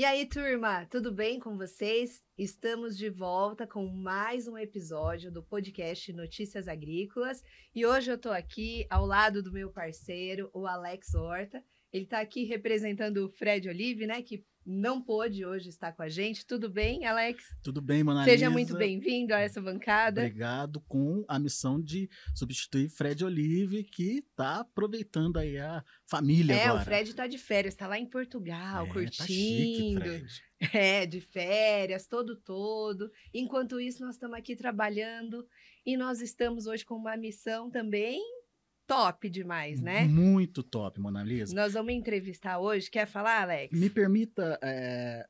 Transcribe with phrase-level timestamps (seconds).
[0.00, 2.22] E aí, turma, tudo bem com vocês?
[2.38, 7.42] Estamos de volta com mais um episódio do podcast Notícias Agrícolas.
[7.74, 11.62] E hoje eu estou aqui ao lado do meu parceiro, o Alex Horta.
[11.92, 14.22] Ele está aqui representando o Fred Olive, né?
[14.22, 16.46] Que não pôde hoje estar com a gente.
[16.46, 17.42] Tudo bem, Alex?
[17.62, 20.22] Tudo bem, Mona Seja muito bem-vindo a essa bancada.
[20.22, 26.64] Obrigado com a missão de substituir Fred Olive, que está aproveitando aí a família é,
[26.64, 26.78] agora.
[26.78, 29.18] É, o Fred está de férias, está lá em Portugal, é, curtindo.
[29.18, 30.50] Tá chique, Fred.
[30.74, 33.10] É, de férias, todo todo.
[33.32, 35.48] Enquanto isso, nós estamos aqui trabalhando
[35.86, 38.20] e nós estamos hoje com uma missão também
[38.90, 40.04] top demais, né?
[40.04, 41.54] Muito top, Mona Lisa.
[41.54, 42.90] Nós vamos entrevistar hoje.
[42.90, 43.78] Quer falar, Alex?
[43.78, 45.24] Me permita é,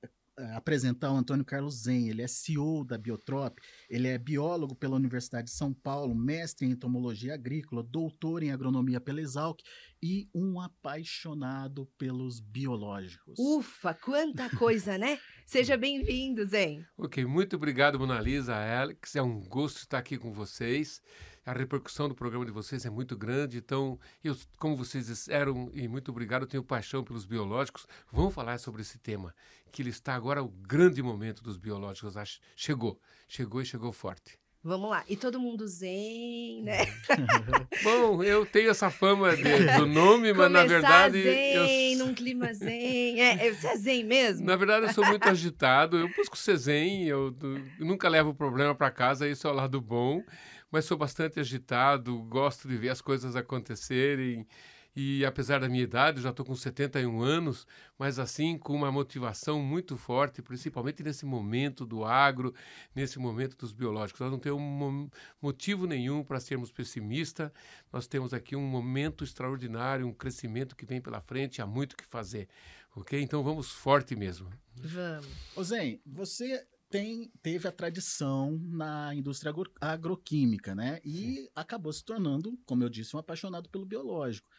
[0.55, 2.09] apresentar o Antônio Carlos Zen.
[2.09, 3.59] Ele é CEO da Biotrop,
[3.91, 8.99] ele é biólogo pela Universidade de São Paulo, mestre em entomologia agrícola, doutor em agronomia
[8.99, 9.61] pela Exalc
[10.03, 13.39] e um apaixonado pelos biológicos.
[13.39, 15.19] Ufa, quanta coisa, né?
[15.45, 16.83] Seja bem-vindo, Zen.
[16.97, 19.17] Ok, muito obrigado, Mona Lisa, Alex.
[19.17, 21.03] É um gosto estar aqui com vocês
[21.45, 23.59] a repercussão do programa de vocês é muito grande.
[23.59, 27.87] Então, eu, como vocês disseram, e muito obrigado, eu tenho paixão pelos biológicos.
[28.13, 29.35] Vamos falar sobre esse tema,
[29.73, 32.17] que ele está agora o grande momento dos biológicos.
[32.17, 34.39] Acho, chegou, chegou e chegou forte.
[34.63, 35.03] Vamos lá.
[35.09, 36.81] E todo mundo zen, né?
[37.83, 39.43] Bom, eu tenho essa fama de,
[39.79, 41.23] do nome, mas na verdade.
[41.23, 41.99] zen, eu...
[42.05, 43.19] num clima zen.
[43.19, 44.45] É, você é zen mesmo?
[44.45, 45.97] Na verdade, eu sou muito agitado.
[45.97, 47.35] Eu busco ser zen, eu,
[47.79, 50.23] eu nunca levo problema para casa, isso é o lado bom
[50.71, 54.47] mas sou bastante agitado, gosto de ver as coisas acontecerem.
[54.95, 59.63] E apesar da minha idade, já estou com 71 anos, mas assim com uma motivação
[59.63, 62.53] muito forte, principalmente nesse momento do agro,
[62.95, 64.21] nesse momento dos biológicos.
[64.21, 65.09] Nós não temos um
[65.41, 67.53] motivo nenhum para sermos pessimistas.
[67.93, 71.97] Nós temos aqui um momento extraordinário, um crescimento que vem pela frente, há muito o
[71.97, 72.49] que fazer.
[72.97, 73.21] Ok?
[73.21, 74.51] Então vamos forte mesmo.
[74.75, 75.29] Vamos.
[75.55, 81.01] Ô Zen, você tem, teve a tradição na indústria agro, agroquímica, né?
[81.05, 81.49] E Sim.
[81.55, 84.51] acabou se tornando, como eu disse, um apaixonado pelo biológico.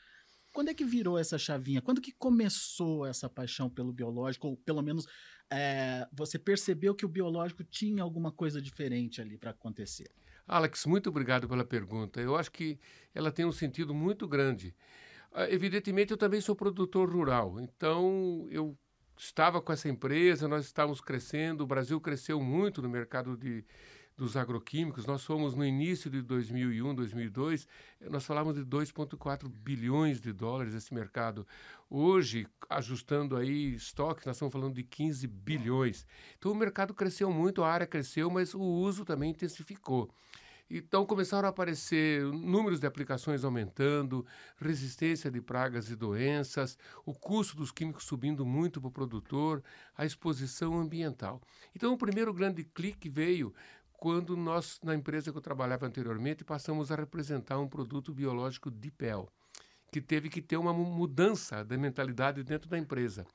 [0.53, 1.81] Quando é que virou essa chavinha?
[1.81, 4.47] Quando que começou essa paixão pelo biológico?
[4.47, 5.06] Ou pelo menos
[5.50, 10.09] é, você percebeu que o biológico tinha alguma coisa diferente ali para acontecer?
[10.47, 12.20] Alex, muito obrigado pela pergunta.
[12.20, 12.80] Eu acho que
[13.14, 14.75] ela tem um sentido muito grande.
[15.31, 18.78] Uh, evidentemente, eu também sou produtor rural, então eu
[19.22, 23.64] estava com essa empresa, nós estávamos crescendo, o Brasil cresceu muito no mercado de,
[24.18, 25.06] dos agroquímicos.
[25.06, 27.68] Nós fomos no início de 2001, 2002,
[28.09, 31.46] nós falávamos de 2,4 bilhões de dólares esse mercado.
[31.88, 36.08] Hoje, ajustando aí estoque, nós estamos falando de 15 bilhões.
[36.40, 40.09] Então o mercado cresceu muito, a área cresceu, mas o uso também intensificou.
[40.74, 44.26] Então começaram a aparecer números de aplicações aumentando,
[44.58, 49.62] resistência de pragas e doenças, o custo dos químicos subindo muito para o produtor,
[49.98, 51.42] a exposição ambiental.
[51.76, 53.54] Então o primeiro grande clique veio
[53.92, 58.90] quando nós, na empresa que eu trabalhava anteriormente, passamos a representar um produto biológico de
[58.90, 59.28] PEL,
[59.92, 63.28] que teve que ter uma mudança da mentalidade dentro da empresa.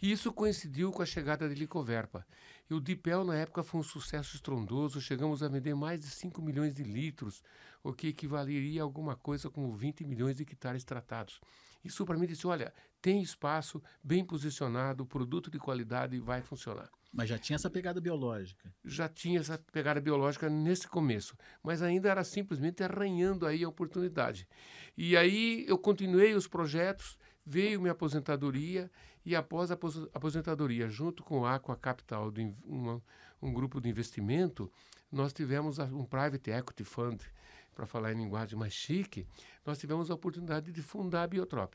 [0.00, 2.26] E isso coincidiu com a chegada de Licoverpa.
[2.68, 5.00] E o Dipel, na época, foi um sucesso estrondoso.
[5.00, 7.42] Chegamos a vender mais de 5 milhões de litros,
[7.82, 11.40] o que equivaleria a alguma coisa como 20 milhões de hectares tratados.
[11.84, 16.90] Isso para mim disse: olha, tem espaço, bem posicionado, produto de qualidade vai funcionar.
[17.12, 18.74] Mas já tinha essa pegada biológica?
[18.84, 24.46] Já tinha essa pegada biológica nesse começo, mas ainda era simplesmente arranhando aí a oportunidade.
[24.96, 28.90] E aí eu continuei os projetos, veio minha aposentadoria
[29.24, 29.78] e após a
[30.12, 32.32] aposentadoria, junto com a Aqua Capital,
[32.64, 33.00] uma,
[33.40, 34.70] um grupo de investimento,
[35.10, 37.22] nós tivemos um Private Equity Fund,
[37.74, 39.26] para falar em linguagem mais chique,
[39.64, 41.74] nós tivemos a oportunidade de fundar a Biotrop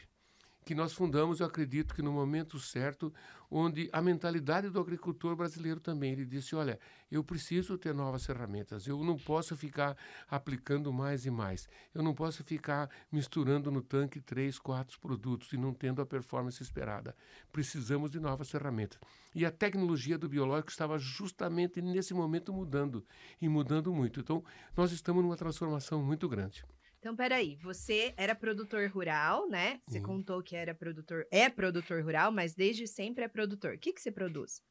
[0.72, 3.14] que nós fundamos, eu acredito que no momento certo,
[3.50, 6.80] onde a mentalidade do agricultor brasileiro também, ele disse, olha,
[7.12, 9.98] eu preciso ter novas ferramentas, eu não posso ficar
[10.30, 15.58] aplicando mais e mais, eu não posso ficar misturando no tanque três, quatro produtos e
[15.58, 17.14] não tendo a performance esperada.
[17.52, 18.98] Precisamos de novas ferramentas.
[19.36, 23.06] E a tecnologia do biológico estava justamente nesse momento mudando,
[23.42, 24.22] e mudando muito.
[24.22, 24.42] Então,
[24.74, 26.64] nós estamos numa transformação muito grande.
[27.02, 29.82] Então, peraí, você era produtor rural, né?
[29.84, 30.04] Você uhum.
[30.04, 33.74] contou que era produtor, é produtor rural, mas desde sempre é produtor.
[33.74, 34.62] O que, que você produz?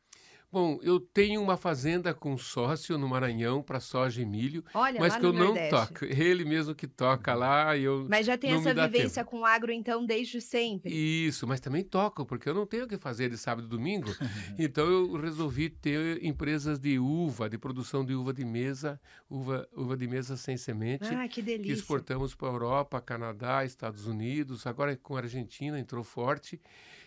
[0.52, 5.17] Bom, eu tenho uma fazenda com sócio no Maranhão para soja e milho, Olha, mas
[5.17, 5.70] que eu não Nordeste.
[5.70, 6.05] toco.
[6.11, 9.37] Ele mesmo que toca lá e eu Mas já tem essa vivência tempo.
[9.37, 10.93] com agro então desde sempre.
[10.93, 14.11] Isso, mas também toco, porque eu não tenho o que fazer de sábado e domingo.
[14.58, 19.97] então eu resolvi ter empresas de uva, de produção de uva de mesa, uva, uva
[19.97, 21.75] de mesa sem semente, Ah, que que delícia.
[21.75, 26.61] exportamos para a Europa, Canadá, Estados Unidos, agora com a Argentina entrou forte.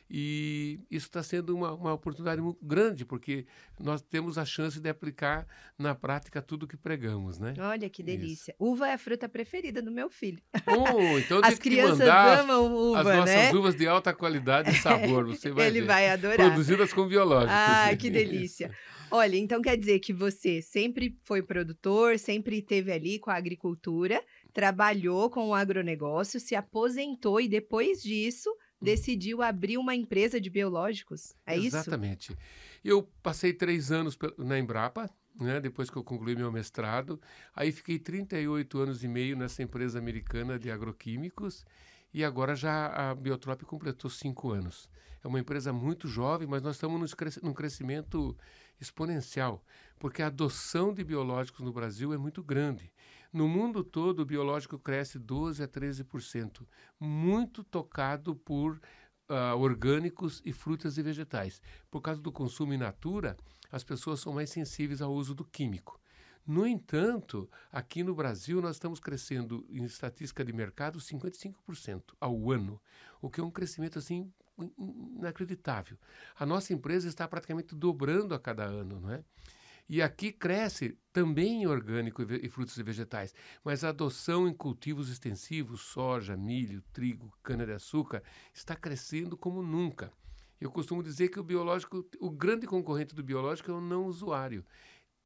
[0.10, 3.46] E isso está sendo uma, uma oportunidade muito grande, porque
[3.80, 5.48] nós temos a chance de aplicar
[5.78, 7.54] na prática tudo que pregamos, né?
[7.58, 8.52] Olha que delícia.
[8.52, 8.64] Isso.
[8.64, 10.42] Uva é a fruta preferida do meu filho.
[10.68, 13.54] Oh, então As crianças amam uva, as nossas né?
[13.54, 15.88] uvas de alta qualidade e sabor, você vai Ele ver.
[15.88, 16.38] vai adorar.
[16.38, 17.56] Produzidas com biológicos.
[17.56, 18.72] Ah, que delícia.
[19.10, 24.20] Olha, então quer dizer que você sempre foi produtor, sempre esteve ali com a agricultura,
[24.52, 28.50] trabalhou com o agronegócio, se aposentou e depois disso
[28.84, 31.36] decidiu abrir uma empresa de biológicos.
[31.46, 31.68] É Exatamente.
[31.68, 31.78] isso?
[31.78, 32.38] Exatamente.
[32.84, 35.10] Eu passei três anos na Embrapa,
[35.40, 37.20] né, depois que eu concluí meu mestrado.
[37.56, 41.66] Aí fiquei 38 anos e meio nessa empresa americana de agroquímicos
[42.14, 44.90] e agora já a Biotrop completou cinco anos.
[45.24, 48.38] É uma empresa muito jovem, mas nós estamos num crescimento
[48.80, 49.64] exponencial,
[49.98, 52.92] porque a adoção de biológicos no Brasil é muito grande.
[53.34, 56.68] No mundo todo, o biológico cresce 12 a 13%,
[57.00, 58.80] muito tocado por
[59.28, 61.60] uh, orgânicos e frutas e vegetais.
[61.90, 63.36] Por causa do consumo in natura,
[63.72, 66.00] as pessoas são mais sensíveis ao uso do químico.
[66.46, 72.80] No entanto, aqui no Brasil nós estamos crescendo em estatística de mercado 55% ao ano,
[73.20, 74.32] o que é um crescimento assim
[74.78, 75.98] inacreditável.
[76.36, 79.24] A nossa empresa está praticamente dobrando a cada ano, não é?
[79.88, 83.34] E aqui cresce também orgânico e, frutos e vegetais,
[83.64, 90.12] mas a adoção em cultivos extensivos, soja, milho, trigo, cana-de-açúcar, está crescendo como nunca.
[90.60, 94.66] Eu costumo dizer que o biológico, o grande concorrente do biológico é o não usuário.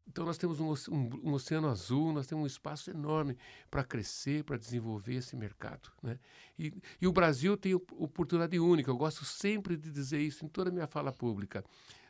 [0.08, 3.38] Então nós temos um, um, um, oceano azul, nós temos um espaço enorme
[3.70, 5.92] para crescer, para desenvolver esse mercado.
[6.02, 6.18] Né?
[6.58, 10.70] E, e o Brasil tem oportunidade única, eu gosto sempre de dizer isso em toda
[10.70, 11.64] a minha fala pública.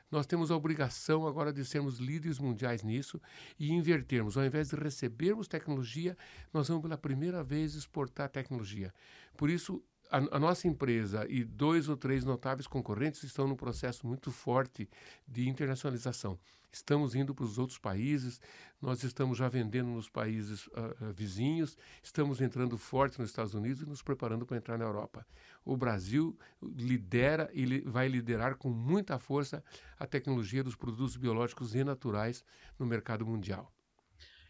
[0.09, 3.21] Nós temos a obrigação agora de sermos líderes mundiais nisso
[3.59, 4.37] e invertermos.
[4.37, 6.17] Ao invés de recebermos tecnologia,
[6.53, 8.93] nós vamos pela primeira vez exportar tecnologia.
[9.35, 14.05] Por isso, a, a, nossa empresa e dois ou três notáveis concorrentes estão num processo
[14.05, 14.89] muito forte
[15.27, 16.39] de internacionalização.
[16.71, 18.39] Estamos indo para os outros países,
[18.81, 23.85] nós estamos já vendendo nos países uh, vizinhos, estamos entrando forte nos Estados Unidos e
[23.85, 25.25] nos preparando para entrar na Europa.
[25.63, 29.63] O Brasil lidera e li vai liderar com muita força
[29.97, 32.43] a tecnologia dos produtos biológicos e naturais
[32.77, 33.71] no mercado mundial.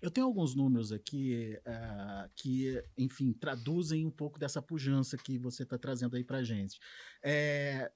[0.01, 5.63] Eu tenho alguns números aqui uh, que, enfim, traduzem um pouco dessa pujança que você
[5.63, 6.79] está trazendo aí para a gente.
[7.23, 7.91] É,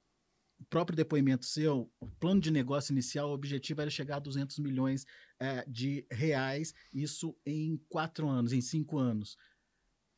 [0.70, 5.06] próprio depoimento seu, o plano de negócio inicial, o objetivo era chegar a 200 milhões
[5.40, 9.38] é, de reais, isso em quatro anos, em cinco anos.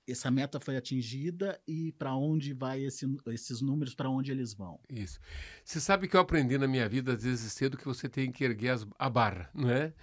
[0.07, 4.77] Essa meta foi atingida e para onde vai esse, esses números, para onde eles vão?
[4.89, 5.17] Isso.
[5.63, 8.43] Você sabe que eu aprendi na minha vida, às vezes cedo, que você tem que
[8.43, 9.93] erguer as, a barra, não é?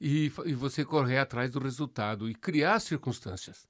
[0.00, 3.66] E, e você correr atrás do resultado e criar circunstâncias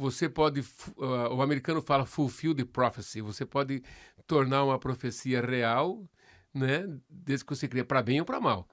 [0.00, 3.82] você pode, uh, o americano fala fulfill the prophecy, você pode
[4.26, 6.08] tornar uma profecia real,
[6.54, 8.66] né, desde que você cria para bem ou para mal.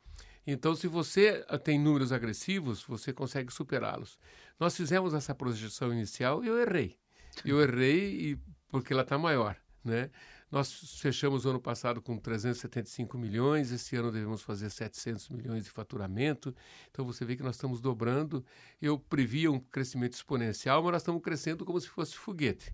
[0.46, 4.18] Então, se você ah, tem números agressivos, você consegue superá-los.
[4.58, 6.98] Nós fizemos essa projeção inicial e eu errei.
[7.44, 8.40] Eu errei e,
[8.70, 10.10] porque ela está maior, né?
[10.50, 15.70] Nós fechamos o ano passado com 375 milhões, esse ano devemos fazer 700 milhões de
[15.70, 16.56] faturamento.
[16.90, 18.46] Então você vê que nós estamos dobrando.
[18.82, 22.74] Eu previa um crescimento exponencial, mas nós estamos crescendo como se fosse foguete.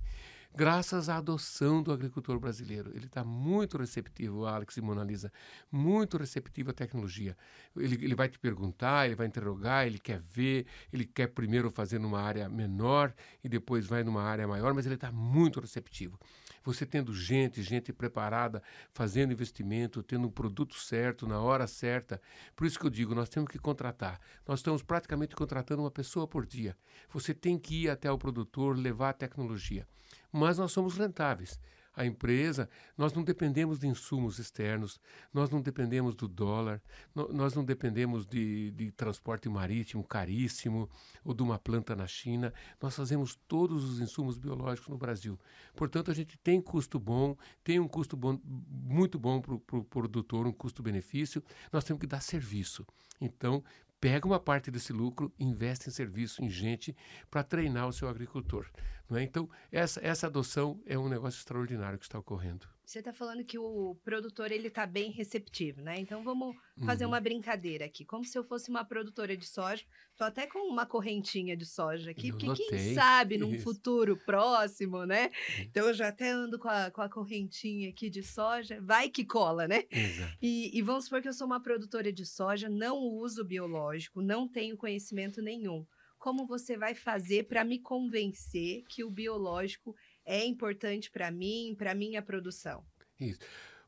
[0.55, 2.91] Graças à adoção do agricultor brasileiro.
[2.93, 5.33] Ele está muito receptivo, Alex e Mona Lisa,
[5.71, 7.35] muito receptivo à tecnologia.
[7.75, 11.97] Ele, ele vai te perguntar, ele vai interrogar, ele quer ver, ele quer primeiro fazer
[11.97, 13.11] numa área menor
[13.43, 16.19] e depois vai numa área maior, mas ele está muito receptivo
[16.63, 22.21] você tendo gente, gente preparada, fazendo investimento, tendo um produto certo, na hora certa.
[22.55, 24.19] Por isso que eu digo, nós temos que contratar.
[24.47, 26.77] Nós estamos praticamente contratando uma pessoa por dia.
[27.09, 29.87] Você tem que ir até o produtor, levar a tecnologia.
[30.31, 31.59] Mas nós somos rentáveis
[31.95, 34.99] a empresa, nós não dependemos de insumos externos,
[35.33, 36.81] nós não dependemos do dólar,
[37.13, 40.89] no, nós não dependemos de, de transporte marítimo caríssimo
[41.23, 42.53] ou de uma planta na China.
[42.81, 45.39] Nós fazemos todos os insumos biológicos no Brasil.
[45.75, 49.83] Portanto, a gente tem custo bom, tem um custo bom, muito bom para o pro
[49.83, 51.43] produtor, um custo-benefício.
[51.71, 52.85] Nós temos que dar serviço.
[53.21, 53.63] Então,
[54.03, 56.93] pega uma parte desse lucro, investe em serviço, em gente,
[57.31, 58.67] para treinar o seu agricultor.
[59.13, 59.23] Não é?
[59.23, 62.67] Então, essa, essa adoção é um negócio extraordinário que está ocorrendo.
[62.83, 65.99] Você está falando que o produtor ele está bem receptivo, né?
[65.99, 67.11] Então vamos fazer uhum.
[67.11, 69.83] uma brincadeira aqui, como se eu fosse uma produtora de soja.
[70.11, 72.67] Estou até com uma correntinha de soja aqui, eu porque notei.
[72.67, 73.63] quem sabe num Isso.
[73.63, 75.31] futuro próximo, né?
[75.59, 79.23] Então eu já até ando com a, com a correntinha aqui de soja, vai que
[79.23, 79.85] cola, né?
[79.89, 80.37] Exato.
[80.41, 84.47] E, e vamos supor que eu sou uma produtora de soja, não uso biológico, não
[84.47, 85.85] tenho conhecimento nenhum.
[86.23, 89.93] Como você vai fazer para me convencer que o biológico
[90.25, 92.81] é importante para mim, para minha produção?
[93.19, 93.39] Isso.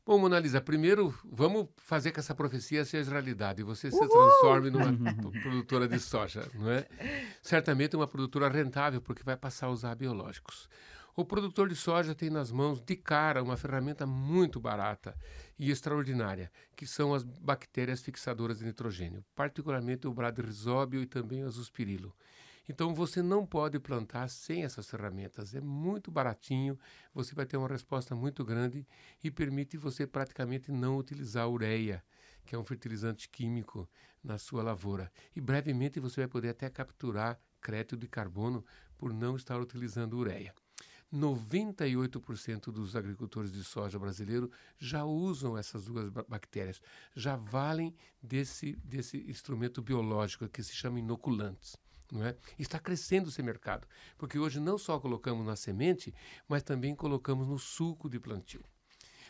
[0.04, 4.68] Bom, Mona Lisa, primeiro vamos fazer que essa profecia seja realidade e você se transforme
[4.68, 4.92] numa
[5.40, 6.86] produtora de soja, não é?
[7.40, 10.68] Certamente uma produtora rentável, porque vai passar a usar biológicos.
[11.18, 15.16] O produtor de soja tem nas mãos, de cara, uma ferramenta muito barata
[15.58, 21.46] e extraordinária, que são as bactérias fixadoras de nitrogênio, particularmente o bradyrhizóbio e também o
[21.46, 22.14] azospirilo.
[22.68, 25.54] Então você não pode plantar sem essas ferramentas.
[25.54, 26.78] É muito baratinho,
[27.14, 28.86] você vai ter uma resposta muito grande
[29.24, 32.04] e permite você praticamente não utilizar ureia,
[32.44, 33.88] que é um fertilizante químico
[34.22, 35.10] na sua lavoura.
[35.34, 38.62] E brevemente você vai poder até capturar crédito de carbono
[38.98, 40.52] por não estar utilizando ureia.
[41.12, 46.80] 98% dos agricultores de soja brasileiro já usam essas duas bactérias,
[47.14, 51.76] já valem desse, desse instrumento biológico que se chama inoculantes.
[52.22, 52.36] É?
[52.56, 53.86] Está crescendo esse mercado,
[54.16, 56.14] porque hoje não só colocamos na semente,
[56.48, 58.64] mas também colocamos no suco de plantio.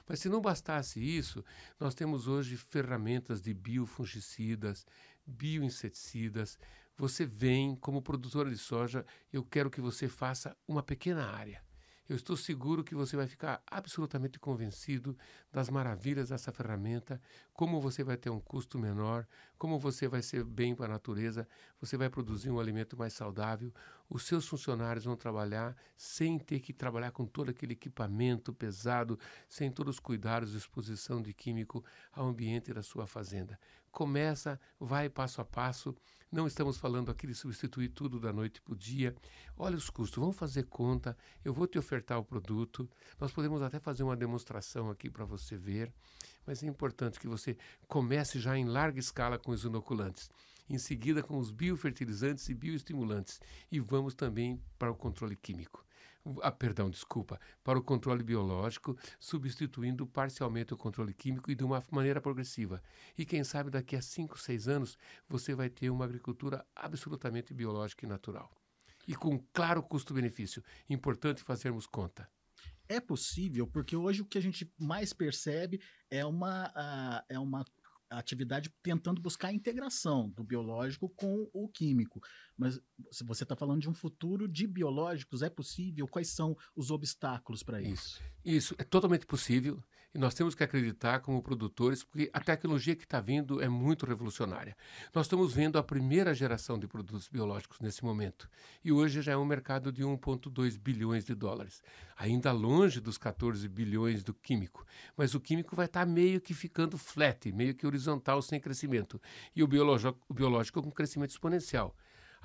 [0.06, 1.44] Mas se não bastasse isso,
[1.80, 4.86] nós temos hoje ferramentas de biofungicidas,
[5.26, 6.58] bioinseticidas.
[6.96, 11.65] Você vem como produtora de soja, eu quero que você faça uma pequena área.
[12.08, 15.16] Eu estou seguro que você vai ficar absolutamente convencido
[15.52, 17.20] das maravilhas dessa ferramenta,
[17.52, 19.26] como você vai ter um custo menor,
[19.58, 21.48] como você vai ser bem para a natureza,
[21.80, 23.72] você vai produzir um alimento mais saudável,
[24.08, 29.68] os seus funcionários vão trabalhar sem ter que trabalhar com todo aquele equipamento pesado, sem
[29.68, 33.58] todos os cuidados de exposição de químico ao ambiente da sua fazenda.
[33.90, 35.96] Começa, vai passo a passo.
[36.36, 39.16] Não estamos falando aqui de substituir tudo da noite para o dia.
[39.56, 41.16] Olha os custos, vamos fazer conta.
[41.42, 42.86] Eu vou te ofertar o produto.
[43.18, 45.90] Nós podemos até fazer uma demonstração aqui para você ver.
[46.46, 47.56] Mas é importante que você
[47.88, 50.28] comece já em larga escala com os inoculantes
[50.68, 53.40] em seguida com os biofertilizantes e bioestimulantes
[53.70, 55.85] e vamos também para o controle químico.
[56.42, 61.82] Ah, perdão, desculpa, para o controle biológico, substituindo parcialmente o controle químico e de uma
[61.90, 62.82] maneira progressiva.
[63.16, 68.04] E quem sabe daqui a 5, 6 anos você vai ter uma agricultura absolutamente biológica
[68.04, 68.50] e natural.
[69.06, 70.64] E com claro custo-benefício.
[70.90, 72.28] Importante fazermos conta.
[72.88, 75.80] É possível, porque hoje o que a gente mais percebe
[76.10, 77.64] é uma, uh, é uma
[78.10, 82.20] atividade tentando buscar a integração do biológico com o químico.
[82.56, 86.06] Mas se você está falando de um futuro de biológicos, é possível?
[86.06, 88.22] Quais são os obstáculos para isso?
[88.44, 89.82] Isso, é totalmente possível.
[90.16, 94.06] E nós temos que acreditar como produtores, porque a tecnologia que está vindo é muito
[94.06, 94.74] revolucionária.
[95.14, 98.48] Nós estamos vendo a primeira geração de produtos biológicos nesse momento.
[98.82, 101.82] E hoje já é um mercado de 1,2 bilhões de dólares.
[102.16, 104.86] Ainda longe dos 14 bilhões do químico.
[105.14, 109.20] Mas o químico vai estar tá meio que ficando flat, meio que horizontal, sem crescimento.
[109.54, 111.94] E o biológico, o biológico com crescimento exponencial.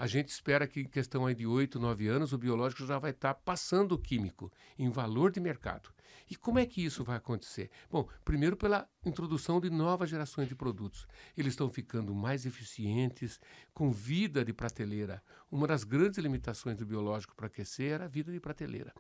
[0.02, 3.12] A gente espera que em questão aí de 8, 9 anos o biológico já vai
[3.12, 5.92] estar tá passando o químico em valor de mercado.
[6.28, 7.70] E como é que isso vai acontecer?
[7.88, 11.06] Bom, primeiro pela introdução de novas gerações de produtos.
[11.38, 13.40] Eles estão ficando mais eficientes,
[13.76, 15.22] com vida de prateleira.
[15.52, 18.92] Uma das grandes limitações do biológico para aquecer era a vida de prateleira.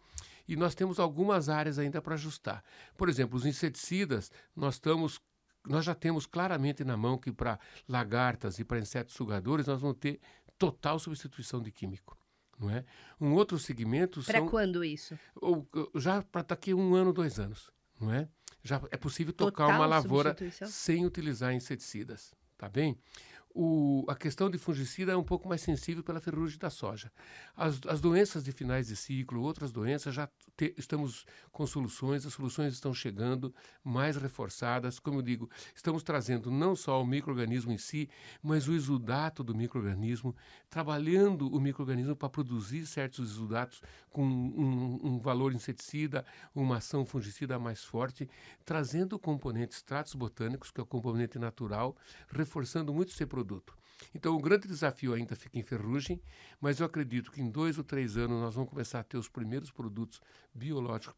[0.47, 2.63] E nós temos algumas áreas ainda para ajustar.
[2.95, 5.19] Por exemplo, os inseticidas, nós estamos
[5.67, 9.97] nós já temos claramente na mão que para lagartas e para insetos sugadores nós vamos
[9.97, 10.19] ter
[10.61, 12.15] total substituição de químico.
[12.59, 12.85] Não é?
[13.19, 15.17] Um outro segmento Para quando isso?
[15.35, 17.71] Ou, já para daqui um ano, dois anos.
[17.99, 18.29] Não é?
[18.63, 20.35] Já é possível tocar total uma lavoura
[20.67, 22.35] sem utilizar inseticidas.
[22.55, 22.95] Tá bem?
[23.53, 27.11] O, a questão de fungicida é um pouco mais sensível pela ferrugem da soja.
[27.55, 32.33] As, as doenças de finais de ciclo, outras doenças, já te, estamos com soluções, as
[32.33, 33.53] soluções estão chegando
[33.83, 34.99] mais reforçadas.
[34.99, 38.09] Como eu digo, estamos trazendo não só o microorganismo em si,
[38.41, 40.35] mas o exudato do microorganismo,
[40.69, 47.57] trabalhando o microorganismo para produzir certos exudatos com um, um valor inseticida, uma ação fungicida
[47.59, 48.29] mais forte,
[48.63, 51.95] trazendo componentes tratos botânicos, que é o componente natural,
[52.29, 53.40] reforçando muito esse.
[54.13, 56.21] Então, o grande desafio ainda fica em ferrugem,
[56.59, 59.29] mas eu acredito que em dois ou três anos nós vamos começar a ter os
[59.29, 60.19] primeiros produtos
[60.53, 61.15] biológicos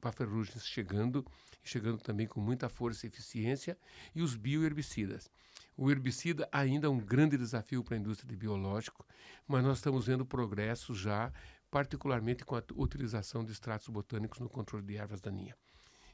[0.00, 1.26] para ferrugens chegando,
[1.64, 3.76] chegando também com muita força e eficiência,
[4.14, 5.30] e os bioherbicidas.
[5.76, 9.04] O herbicida ainda é um grande desafio para a indústria de biológico,
[9.46, 11.32] mas nós estamos vendo progresso já,
[11.70, 15.56] particularmente com a utilização de extratos botânicos no controle de ervas daninhas.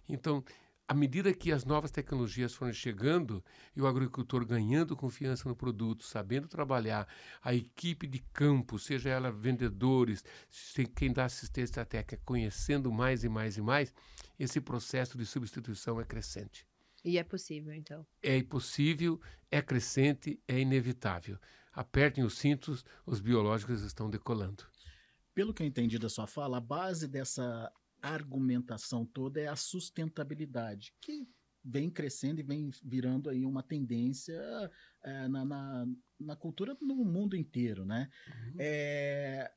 [0.08, 0.42] Então,
[0.86, 3.42] à medida que as novas tecnologias foram chegando
[3.74, 7.08] e o agricultor ganhando confiança no produto, sabendo trabalhar,
[7.42, 10.24] a equipe de campo, seja ela vendedores,
[10.94, 13.94] quem dá assistência técnica, conhecendo mais e mais e mais,
[14.38, 16.66] esse processo de substituição é crescente.
[17.04, 18.06] E é possível, então?
[18.22, 19.20] É possível,
[19.50, 21.38] é crescente, é inevitável.
[21.72, 24.64] Apertem os cintos, os biológicos estão decolando.
[25.34, 27.72] Pelo que eu entendi da sua fala, a base dessa
[28.02, 31.26] argumentação toda é a sustentabilidade, que
[31.64, 34.40] vem crescendo e vem virando aí uma tendência
[35.04, 35.86] é, na, na,
[36.18, 38.10] na, cultura no mundo inteiro, né?
[38.26, 38.56] Uhum.
[38.58, 39.52] É,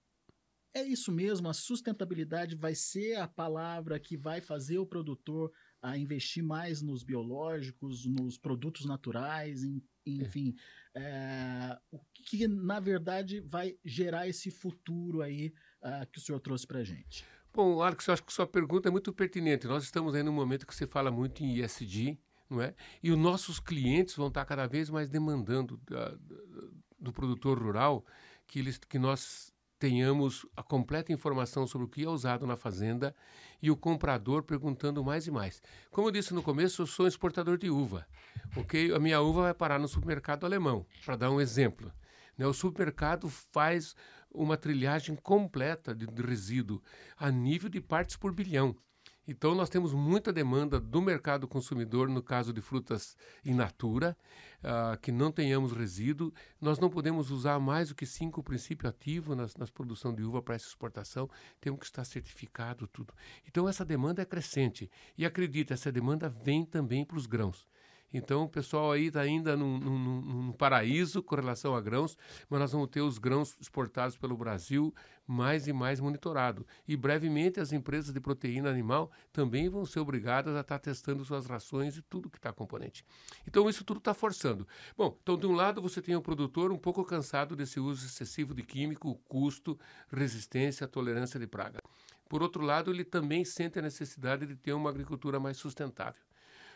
[0.76, 5.98] é isso mesmo, a sustentabilidade vai ser a palavra que vai fazer o produtor a
[5.98, 10.12] investir mais nos biológicos, nos produtos naturais, em, é.
[10.12, 10.54] enfim,
[10.96, 11.02] é.
[11.02, 16.68] É, o que na verdade vai gerar esse futuro aí uh, que o senhor trouxe
[16.68, 17.26] para gente.
[17.56, 19.66] Bom, Alex, eu acho que sua pergunta é muito pertinente.
[19.66, 22.20] Nós estamos aí num momento que se fala muito em ESG,
[22.50, 22.76] não é?
[23.02, 26.14] E os nossos clientes vão estar cada vez mais demandando da,
[27.00, 28.06] do produtor rural
[28.46, 33.16] que, eles, que nós tenhamos a completa informação sobre o que é usado na fazenda
[33.62, 35.62] e o comprador perguntando mais e mais.
[35.92, 38.06] Como eu disse no começo, eu sou exportador de uva.
[38.58, 41.90] Ok, a minha uva vai parar no supermercado alemão, para dar um exemplo.
[42.38, 42.46] Né?
[42.46, 43.96] O supermercado faz
[44.36, 46.82] uma trilhagem completa de, resíduo
[47.18, 48.76] a nível de partes por bilhão.
[49.28, 54.16] Então, nós temos muita demanda do mercado consumidor, no caso de frutas in natura,
[54.60, 56.32] uh, que não tenhamos resíduo.
[56.62, 60.44] Nós não podemos usar mais do que cinco princípios ativos nas, nas produção de uva
[60.44, 61.28] para essa exportação.
[61.60, 63.16] Temos que estar certificado tudo.
[63.48, 64.92] Então, essa demanda é crescente.
[65.18, 67.68] E acredita, essa demanda vem também para os grãos.
[68.18, 72.18] Então, o pessoal aí está ainda num, paraíso com relação a grãos,
[72.50, 74.96] mas nós vamos ter os grãos exportados pelo Brasil
[75.28, 76.66] mais e mais monitorado.
[76.88, 81.26] E brevemente as empresas de proteína animal também vão ser obrigadas a estar tá testando
[81.26, 83.04] suas rações e tudo que está componente.
[83.46, 84.66] Então, isso tudo está forçando.
[84.96, 88.54] Bom, então, de um lado, você tem o produtor um pouco cansado desse uso excessivo
[88.54, 89.78] de químico, custo,
[90.10, 91.80] resistência, tolerância de praga.
[92.30, 96.25] Por outro lado, ele também sente a necessidade de ter uma agricultura mais sustentável.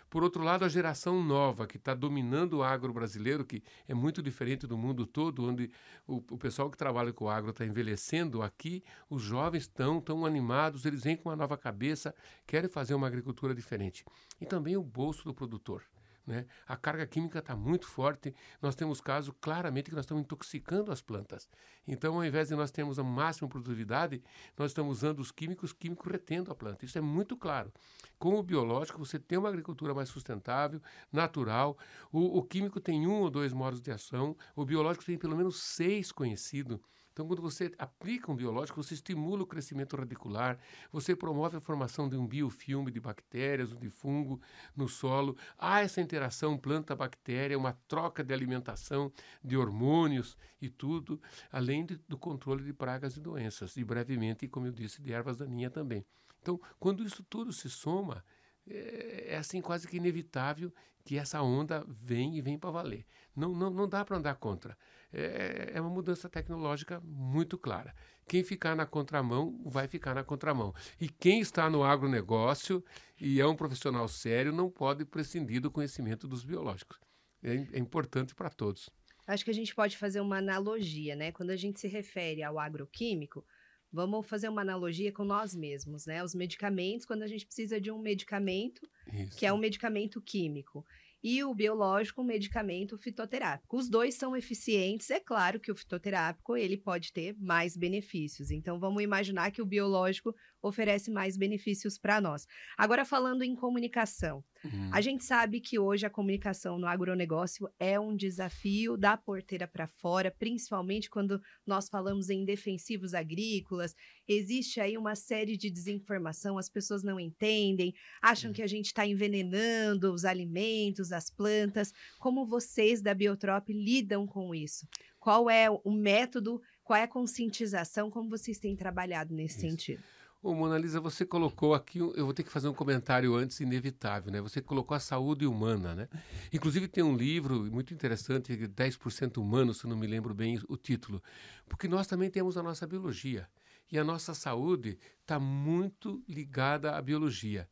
[0.09, 4.23] Por outro lado, a geração nova que está dominando o agro brasileiro, que é muito
[4.23, 5.71] diferente do mundo todo, onde
[6.07, 10.25] o, o pessoal que trabalha com o agro está envelhecendo, aqui os jovens estão tão
[10.25, 12.13] animados, eles vêm com uma nova cabeça,
[12.47, 14.03] querem fazer uma agricultura diferente.
[14.41, 15.83] E também o bolso do produtor.
[16.29, 16.45] Né?
[16.67, 18.35] A carga química está muito forte.
[18.61, 21.49] Nós temos casos claramente que nós estamos intoxicando as plantas.
[21.87, 24.21] Então, ao invés de nós termos a máxima produtividade,
[24.55, 26.85] nós estamos usando os químicos, químicos retendo a planta.
[26.85, 27.73] Isso é muito claro.
[28.19, 30.79] Com o biológico, você tem uma agricultura mais sustentável,
[31.11, 31.75] natural.
[32.11, 34.37] O, o químico tem um ou dois modos de ação.
[34.55, 36.79] O biológico tem pelo menos seis conhecidos.
[37.19, 40.57] Então, quando você aplica um biológico, você estimula o crescimento radicular,
[40.89, 44.39] você promove a formação de um biofilme de bactérias de fungo
[44.73, 45.35] no solo.
[45.57, 49.11] Há essa interação planta-bactéria, uma troca de alimentação,
[49.43, 53.75] de hormônios e tudo, além de, do controle de pragas e doenças.
[53.75, 56.05] E brevemente, como eu disse, de ervas daninhas também.
[56.41, 58.23] Então, quando isso tudo se soma,
[58.65, 60.71] é, é assim quase que inevitável
[61.03, 63.05] que essa onda vem e vem para valer.
[63.35, 64.77] Não, não, não dá para andar contra.
[65.11, 67.93] É, é uma mudança tecnológica muito clara.
[68.27, 70.73] Quem ficar na contramão vai ficar na contramão.
[70.99, 72.83] E quem está no agronegócio
[73.19, 76.99] e é um profissional sério não pode prescindir do conhecimento dos biológicos.
[77.41, 78.89] É, é importante para todos.
[79.25, 81.31] Acho que a gente pode fazer uma analogia, né?
[81.31, 83.45] Quando a gente se refere ao agroquímico,
[83.91, 86.23] Vamos fazer uma analogia com nós mesmos, né?
[86.23, 89.35] Os medicamentos, quando a gente precisa de um medicamento, Isso.
[89.35, 90.85] que é um medicamento químico
[91.23, 93.77] e o biológico, um medicamento fitoterápico.
[93.77, 98.51] Os dois são eficientes, é claro que o fitoterápico ele pode ter mais benefícios.
[98.51, 102.45] Então vamos imaginar que o biológico oferece mais benefícios para nós.
[102.77, 104.89] Agora falando em comunicação, uhum.
[104.91, 109.87] a gente sabe que hoje a comunicação no agronegócio é um desafio da porteira para
[109.87, 113.95] fora, principalmente quando nós falamos em defensivos agrícolas.
[114.27, 118.55] Existe aí uma série de desinformação, as pessoas não entendem, acham uhum.
[118.55, 121.93] que a gente está envenenando os alimentos as plantas.
[122.19, 124.87] Como vocês da Biotrop lidam com isso?
[125.19, 129.69] Qual é o método, qual é a conscientização, como vocês têm trabalhado nesse isso.
[129.69, 130.03] sentido?
[130.41, 134.31] Ô, Mona Lisa, você colocou aqui, eu vou ter que fazer um comentário antes, inevitável,
[134.31, 134.39] né?
[134.39, 136.07] Você colocou a saúde humana, né?
[136.53, 141.21] Inclusive tem um livro muito interessante, 10% humano, se não me lembro bem o título,
[141.67, 143.49] porque nós também temos a nossa biologia.
[143.91, 147.67] E a nossa saúde está muito ligada à biologia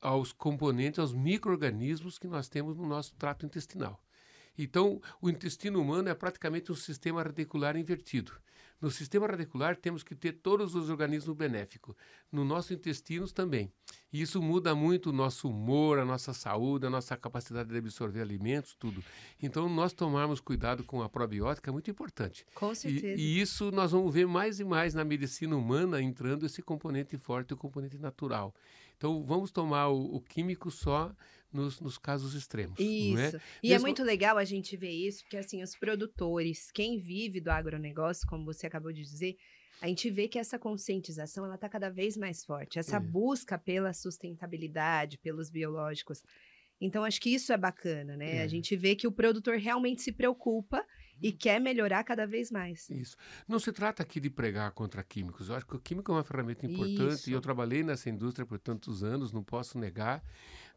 [0.00, 4.02] aos componentes, aos micro-organismos que nós temos no nosso trato intestinal.
[4.56, 8.32] Então, o intestino humano é praticamente um sistema radicular invertido.
[8.80, 11.96] No sistema radicular temos que ter todos os organismos benéficos.
[12.30, 13.72] No nosso intestino também.
[14.12, 18.20] E isso muda muito o nosso humor, a nossa saúde, a nossa capacidade de absorver
[18.20, 19.02] alimentos, tudo.
[19.42, 22.46] Então, nós tomarmos cuidado com a probiótica é muito importante.
[22.54, 23.20] Com certeza.
[23.20, 27.18] E, e isso nós vamos ver mais e mais na medicina humana entrando esse componente
[27.18, 28.54] forte, o componente natural.
[28.96, 31.12] Então, vamos tomar o, o químico só
[31.52, 32.78] nos, nos, casos extremos.
[32.78, 33.36] Isso.
[33.36, 33.40] É?
[33.62, 33.74] E é Mesmo...
[33.74, 38.26] é muito legal a gente ver isso, porque assim, os produtores, quem vive do agronegócio,
[38.28, 39.36] como você acabou de dizer,
[39.80, 42.78] a gente vê que essa conscientização ela está cada vez mais forte.
[42.78, 43.00] Essa é.
[43.00, 46.22] busca pela sustentabilidade, pelos biológicos.
[46.80, 48.36] Então, acho que isso é bacana, né?
[48.36, 48.42] É.
[48.42, 50.84] A gente vê que o produtor realmente se preocupa
[51.22, 52.88] e quer melhorar cada vez mais.
[52.90, 53.16] Isso.
[53.46, 55.48] Não se trata aqui de pregar contra químicos.
[55.48, 57.30] Eu acho que o químico é uma ferramenta importante Isso.
[57.30, 60.22] e eu trabalhei nessa indústria por tantos anos, não posso negar,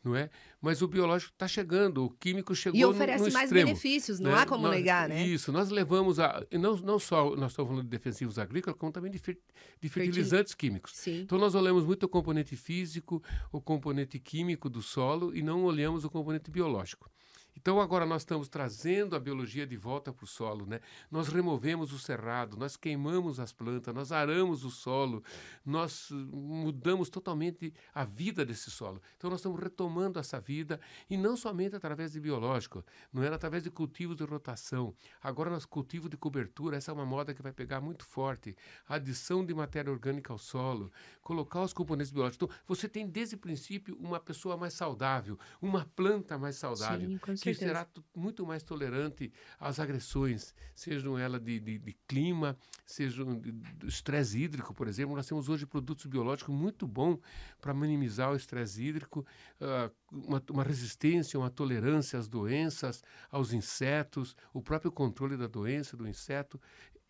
[0.03, 0.29] não é?
[0.59, 3.67] Mas o biológico está chegando, o químico chegou E no- oferece no, mais extremo.
[3.67, 4.37] benefícios, não né?
[4.39, 5.25] há como Nós- negar, né?
[5.25, 6.43] Isso, nós levamos a.
[6.49, 9.39] e Não, não só nós estamos falando de defensivos agrícolas, como também de, fer-
[9.79, 10.93] de fertilizantes químicos.
[10.95, 11.21] Sim.
[11.21, 16.03] Então nós olhamos muito o componente físico, o componente químico do solo e não olhamos
[16.03, 17.09] o componente biológico.
[17.55, 20.79] Então agora nós estamos trazendo a biologia de volta para o solo, né?
[21.09, 25.23] Nós removemos o cerrado, nós queimamos as plantas, nós aramos o solo,
[25.65, 29.01] nós uh, mudamos totalmente a vida desse solo.
[29.17, 33.63] Então nós estamos retomando essa vida e não somente através de biológico, não era através
[33.63, 34.95] de cultivos de rotação.
[35.21, 38.55] Agora nós cultivo de cobertura, essa é uma moda que vai pegar muito forte.
[38.87, 42.47] Adição de matéria orgânica ao solo, colocar os componentes biológicos.
[42.47, 47.40] Então você tem desde o princípio uma pessoa mais saudável, uma planta mais saudável Sim,
[47.41, 53.51] que será muito mais tolerante às agressões, sejam elas de, de, de clima, sejam de-
[53.51, 55.15] do estresse hídrico, por exemplo.
[55.15, 57.19] Nós temos hoje produtos biológicos muito bons
[57.59, 59.25] para minimizar o estresse hídrico,
[59.59, 65.97] ah, uma, uma resistência, uma tolerância às doenças, aos insetos, o próprio controle da doença,
[65.97, 66.59] do inseto.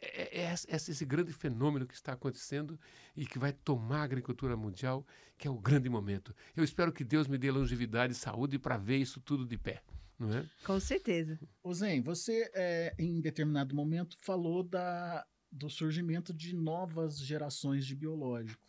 [0.03, 2.79] É, é, é esse grande fenômeno que está acontecendo
[3.15, 5.05] e que vai tomar a agricultura mundial,
[5.37, 6.35] que é o grande momento.
[6.55, 9.83] Eu espero que Deus me dê longevidade e saúde para ver isso tudo de pé.
[10.21, 10.45] Não é?
[10.63, 11.39] Com certeza.
[11.63, 17.95] Ô Zen, você é, em determinado momento falou da, do surgimento de novas gerações de
[17.95, 18.61] biológico.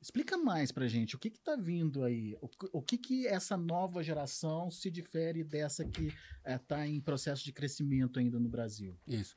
[0.00, 2.36] Explica mais pra gente, o que está vindo aí?
[2.40, 6.12] O, que- o que, que essa nova geração se difere dessa que
[6.44, 8.98] está em processo de crescimento ainda no Brasil?
[9.06, 9.34] Isso.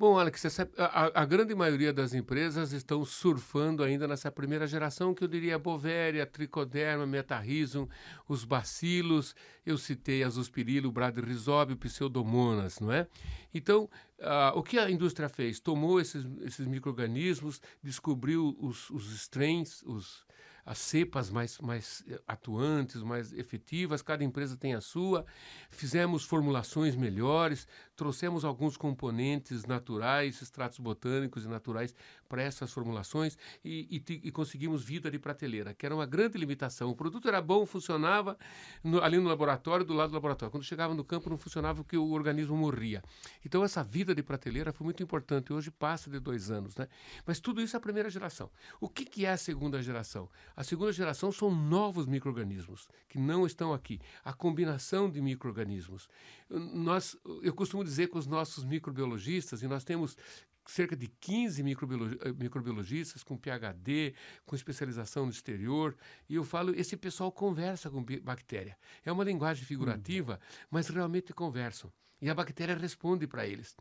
[0.00, 5.12] Bom, Alex, essa- a, a- grande maioria das empresas estão surfando ainda nessa primeira geração,
[5.12, 7.86] que eu diria Bovéria, Tricoderma, Metarrhizum,
[8.26, 9.34] os bacilos,
[9.66, 13.06] eu citei Azospirilo, o Bradyrhizobio, Pseudomonas, não é?
[13.52, 13.90] Então,
[14.54, 15.60] o que a indústria fez?
[15.60, 20.24] Tomou esses, esses micro-organismos, descobriu os, os strains, os,
[20.64, 25.24] as cepas mais, mais eh, atuantes, mais efetivas, cada empresa tem a sua,
[25.70, 31.94] fizemos formulações melhores, trouxemos alguns componentes naturais, extratos botânicos e naturais
[32.28, 36.90] para essas formulações e, e e conseguimos vida de prateleira, que era uma grande limitação.
[36.90, 38.36] O produto era bom, funcionava
[38.82, 40.50] no- ali no laboratório, do lado do laboratório.
[40.50, 43.02] Quando chegava no campo, não funcionava porque o organismo morria.
[43.44, 45.52] Então, essa vida de prateleira foi muito importante.
[45.52, 46.88] Hoje passa de dois anos, né?
[47.26, 48.50] Mas tudo isso é a primeira geração.
[48.80, 50.28] O que, que é a segunda geração?
[50.60, 53.98] A segunda geração são novos micro-organismos que não estão aqui.
[54.22, 56.06] A combinação de micro-organismos.
[56.50, 60.18] Nós, eu costumo dizer com os nossos microbiologistas, e nós temos
[60.66, 64.12] cerca de 15 microbiolo- eh, microbiologistas com PhD,
[64.44, 65.96] com especialização no exterior,
[66.28, 68.76] e eu falo, esse pessoal conversa com bactéria.
[69.02, 70.38] É uma linguagem figurativa,
[70.70, 71.90] mas realmente conversam.
[72.20, 73.74] E a bactéria responde para eles.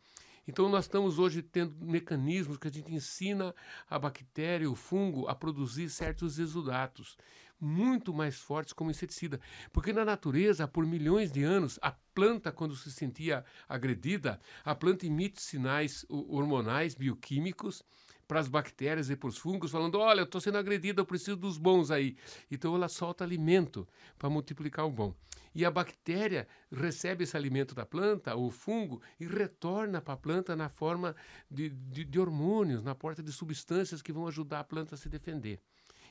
[0.50, 3.54] Então, nós estamos hoje tendo mecanismos que a gente ensina
[3.88, 7.16] a bactéria, o fungo, a produzir certos exudatos
[7.62, 9.40] muito mais fortes como inseticida.
[9.72, 15.06] Porque na natureza, por milhões de anos, a planta, quando se sentia agredida, a planta
[15.06, 17.84] emite sinais ho- hormonais, bioquímicos,
[18.28, 21.38] para as bactérias e para os fungos, falando: olha, eu estou sendo agredida, eu preciso
[21.38, 22.18] dos bons aí.
[22.50, 25.14] Então ela solta alimento para multiplicar o bom.
[25.60, 30.56] E a bactéria recebe esse alimento da planta, o fungo, e retorna para a planta
[30.56, 31.14] na forma
[31.52, 35.10] de, de, de hormônios, na porta de substâncias que vão ajudar a planta a se
[35.10, 35.60] defender.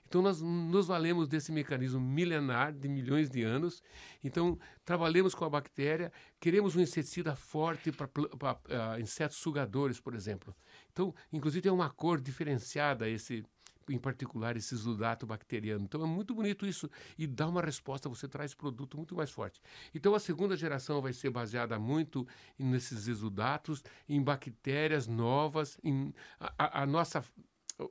[0.06, 3.82] Então, nós nos valemos desse mecanismo milenar de milhões de anos.
[4.22, 10.54] Então, trabalhamos com a bactéria, queremos um inseticida forte para uh, insetos sugadores, por exemplo.
[10.92, 13.46] Então, inclusive, tem uma cor diferenciada esse
[13.92, 15.85] em particular esse exudato bacteriano.
[15.85, 19.61] Então é muito bonito isso e dá uma resposta, você traz produto muito mais forte.
[19.94, 22.27] Então a segunda geração vai ser baseada muito
[22.59, 27.24] nesses exudatos, em bactérias novas, em a, a, nossa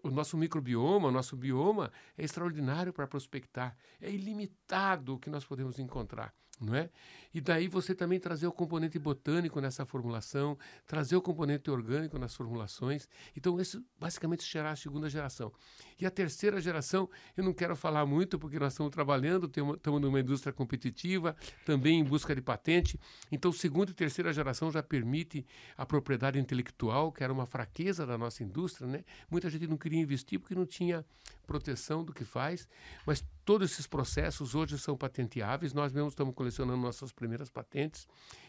[0.04, 3.76] o nosso microbioma, o nosso bioma é extraordinário para prospectar.
[4.02, 6.90] É ilimitado o que nós podemos encontrar, não é?
[7.34, 12.34] E daí você também trazer o componente botânico nessa formulação, trazer o componente orgânico nas
[12.34, 13.08] formulações.
[13.36, 15.52] Então, isso basicamente será a segunda geração.
[16.00, 20.20] E a terceira geração, eu não quero falar muito, porque nós estamos trabalhando, estamos numa
[20.20, 23.00] indústria competitiva, também em busca de patente.
[23.32, 28.18] Então, segunda e terceira geração já permite a propriedade intelectual, que era uma fraqueza da
[28.18, 29.04] nossa indústria, né?
[29.30, 31.06] Muita gente não queria investir porque não tinha
[31.48, 32.68] proteção do que faz,
[33.06, 38.06] mas todos esses processos hoje são patenteáveis, nós mesmos estamos colecionando nossas primeiras patentes.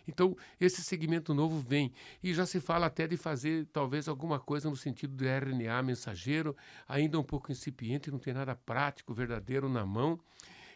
[0.07, 4.69] Então, esse segmento novo vem e já se fala até de fazer talvez alguma coisa
[4.69, 6.57] no sentido de RNA mensageiro,
[6.87, 10.19] ainda um pouco incipiente, não tem nada prático, verdadeiro na mão.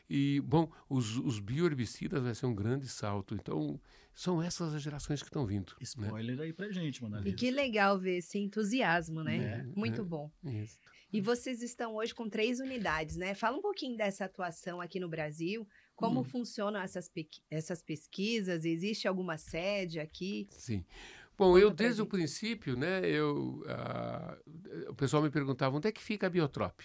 [0.08, 3.34] E, bom, os, os bioherbicidas vai ser um grande salto.
[3.34, 3.80] Então,
[4.14, 5.72] são essas as gerações que estão vindo.
[5.72, 5.82] né?
[5.82, 9.36] Spoiler aí pra gente, Mona E que legal ver esse entusiasmo, né?
[9.36, 10.04] É, Muito é.
[10.04, 10.30] bom.
[10.44, 10.78] Isso.
[11.12, 13.34] E vocês estão hoje com três unidades, né?
[13.34, 15.68] Fala um pouquinho dessa atuação aqui no Brasil.
[15.94, 16.24] Como Hum.
[16.24, 18.64] funcionam essas, pequ- essas pesquisas?
[18.64, 20.46] Existe alguma sede aqui?
[20.50, 20.84] Sim.
[21.36, 24.38] Bom, eu desde o princípio, né, eu, ah,
[24.88, 26.80] o pessoal me perguntava onde é que fica a Biotrop.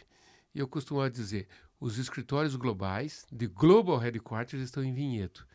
[0.53, 1.47] E eu costumava dizer,
[1.79, 5.45] os escritórios globais de Global Headquarters estão em Vinhedo.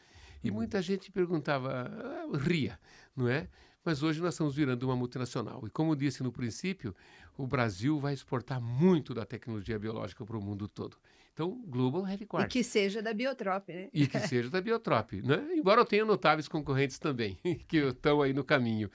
[0.43, 0.57] E Uhum.
[0.57, 2.79] muita gente perguntava, ah, ria,
[3.15, 3.49] não é?
[3.85, 5.67] Mas hoje nós estamos virando uma multinacional.
[5.67, 6.95] E como disse no princípio,
[7.37, 10.97] o Brasil vai exportar muito da tecnologia biológica para o mundo todo.
[11.33, 12.53] Então, Global E Headquarters.
[12.53, 13.89] que seja da Biotrop, né?
[13.93, 15.55] E que seja da Biotrop, né?
[15.55, 18.91] Embora eu tenha notáveis concorrentes também, que estão aí no caminho.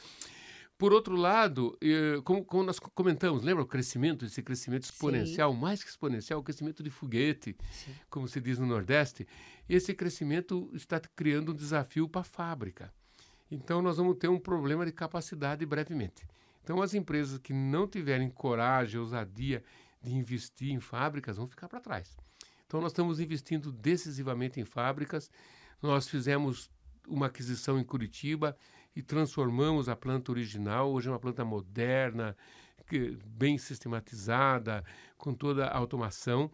[0.77, 1.75] Por outro lado,
[2.23, 6.83] como, como nós comentamos, lembra o crescimento, esse crescimento exponencial, mais que exponencial, o crescimento
[6.83, 7.95] de foguete, Sim.
[8.11, 9.27] como se diz no Nordeste,
[9.67, 12.93] esse crescimento está criando um desafio para a fábrica.
[13.49, 16.27] Então, nós vamos ter um problema de capacidade brevemente.
[16.67, 19.63] Então, as empresas que não tiverem coragem, ousadia
[20.03, 22.17] de investir em fábricas vão ficar para trás.
[22.65, 25.31] Então, nós estamos investindo decisivamente em fábricas.
[25.81, 26.69] Nós fizemos
[27.07, 28.53] uma aquisição em Curitiba
[28.93, 30.91] e transformamos a planta original.
[30.91, 32.35] Hoje é uma planta moderna,
[33.25, 34.83] bem sistematizada,
[35.17, 36.51] com toda a automação.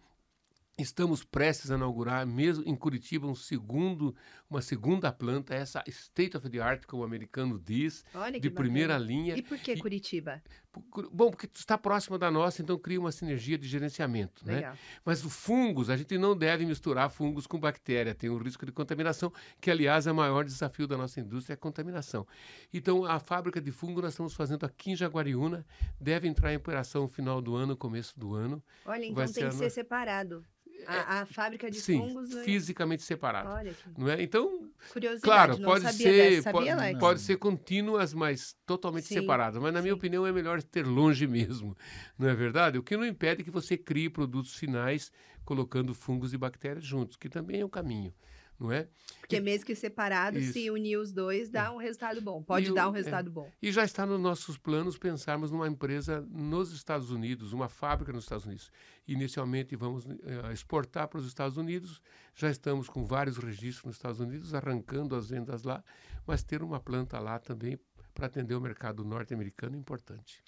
[0.78, 4.12] Estamos prestes a inaugurar, mesmo em Curitiba, um segundo,
[4.50, 8.94] uma segunda planta, essa state of the art, como o americano diz, Olha de primeira
[8.94, 9.06] bacana.
[9.08, 9.36] linha.
[9.36, 10.42] E por que E- Curitiba?
[10.90, 14.44] Por- Bom, porque está próxima da nossa, então cria uma sinergia de gerenciamento.
[14.44, 14.76] Né?
[15.04, 18.72] Mas o fungos, a gente não deve misturar fungos com bactéria, tem um risco de
[18.72, 22.26] contaminação, que aliás é o maior desafio da nossa indústria, é a contaminação.
[22.72, 25.64] Então a fábrica de fungo nós estamos fazendo aqui em Jaguariúna,
[26.00, 28.60] deve entrar em operação no final do ano, começo do ano.
[28.84, 30.44] Olha, então Vai tem que ser no- separado.
[30.86, 32.30] A, a fábrica de Sim, fungos.
[32.30, 32.42] né?
[32.42, 33.48] fisicamente separado.
[33.50, 34.22] Olha que Não é?
[34.22, 35.22] Então, curiosidade.
[35.22, 36.98] claro, pode ser, pode, Alex?
[36.98, 39.60] pode ser contínuas, mas totalmente Sim, separadas.
[39.62, 39.98] Mas na minha sim.
[39.98, 41.76] opinião é melhor ter longe mesmo,
[42.18, 42.78] não é verdade?
[42.78, 45.10] O que não impede que você crie produtos finais
[45.44, 48.12] colocando fungos e bactérias juntos, que também é um caminho,
[48.58, 48.88] não é?
[49.20, 50.72] Porque mesmo que separado, se Isso.
[50.72, 52.42] unir os dois, dá um resultado bom.
[52.42, 52.98] Pode E dar um é.
[52.98, 53.50] resultado bom.
[53.60, 58.24] E já está nos nossos planos pensarmos numa empresa nos Estados Unidos, uma fábrica nos
[58.24, 58.70] Estados Unidos.
[59.06, 62.00] Inicialmente vamos eh, exportar para os Estados Unidos,
[62.34, 65.82] já estamos com vários registros nos Estados Unidos, arrancando as vendas lá,
[66.26, 67.78] mas ter uma planta lá também
[68.12, 70.42] para atender o mercado norte-americano é importante.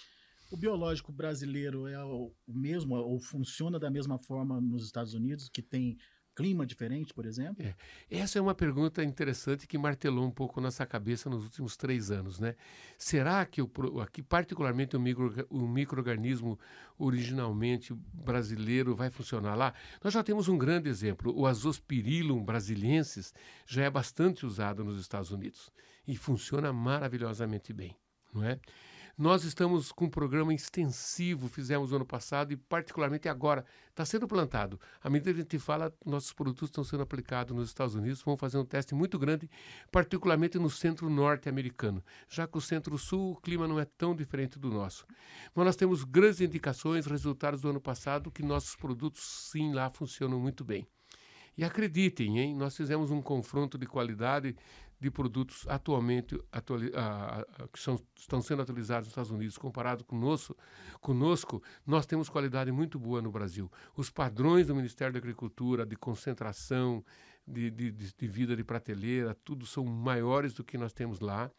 [0.51, 5.49] O biológico brasileiro é o o mesmo ou funciona da mesma forma nos Estados Unidos,
[5.49, 5.99] que tem
[6.37, 7.65] clima diferente, por exemplo?
[7.67, 7.75] É.
[8.11, 12.39] Essa é uma pergunta interessante que martelou um pouco nossa cabeça nos últimos três anos,
[12.39, 12.55] né?
[12.99, 13.71] Será que o,
[14.03, 16.59] aqui, particularmente o, micro, o microorganismo
[16.99, 19.73] originalmente brasileiro vai funcionar lá?
[20.05, 21.35] Nós já temos um grande exemplo.
[21.35, 23.33] O Azospirillum brasiliensis
[23.67, 25.73] já é bastante usado nos Estados Unidos
[26.07, 27.97] e funciona maravilhosamente bem,
[28.33, 28.61] não é?
[29.19, 34.29] Nós estamos com um programa extensivo, fizemos no ano passado e particularmente agora está sendo
[34.29, 34.79] plantado.
[35.03, 38.21] À medida que a gente fala, nossos produtos estão sendo aplicados nos Estados Unidos.
[38.21, 39.49] Vamos fazer um teste muito grande,
[39.91, 44.69] particularmente no centro norte-americano, já que o centro-sul o clima não é tão diferente do
[44.69, 45.07] nosso.
[45.55, 50.39] Mas nós temos grandes indicações, resultados do ano passado, que nossos produtos sim lá funcionam
[50.39, 50.87] muito bem.
[51.57, 54.55] E acreditem, hein, nós fizemos um confronto de qualidade
[54.99, 56.91] de produtos atualmente atuali-
[57.73, 60.57] que são- estão sendo atualizados nos Estados Unidos, comparado conosco,
[61.01, 63.71] conosco, nós temos qualidade muito boa no Brasil.
[63.97, 67.05] Os padrões do Ministério da Agricultura de concentração,
[67.47, 71.51] de, de- de vida de prateleira, tudo são maiores do que nós temos lá.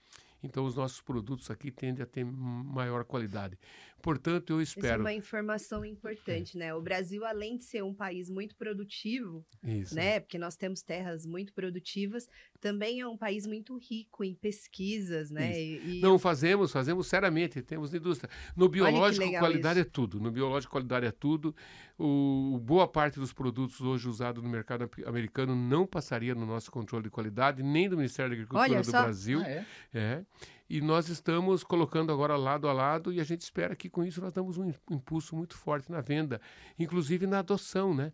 [0.43, 3.57] Então, os nossos produtos aqui tendem a ter maior qualidade.
[4.01, 5.01] Portanto, eu Isso é espero.
[5.01, 6.73] uma informação importante, né?
[6.73, 9.95] O Brasil, além de ser um país muito produtivo, Isso.
[9.95, 10.19] né?
[10.19, 12.29] Porque nós temos terras muito produtivas,
[12.59, 15.59] também é um país muito rico em pesquisas, né?
[15.59, 18.29] E, e Não fazemos, fazemos seriamente, temos indústria.
[18.55, 19.87] No biológico, qualidade isso.
[19.87, 20.19] é tudo.
[20.19, 21.55] No biológico, qualidade é tudo.
[21.97, 27.05] O, boa parte dos produtos hoje usados no mercado americano não passaria no nosso controle
[27.05, 29.03] de qualidade, nem do Ministério da Agricultura Olha do só.
[29.03, 29.39] Brasil.
[29.41, 29.65] Ah, é?
[29.93, 30.25] É.
[30.69, 34.19] E nós estamos colocando agora lado a lado e a gente espera que com isso
[34.21, 36.41] nós damos um im- impulso muito forte na venda,
[36.77, 38.11] inclusive na adoção, né?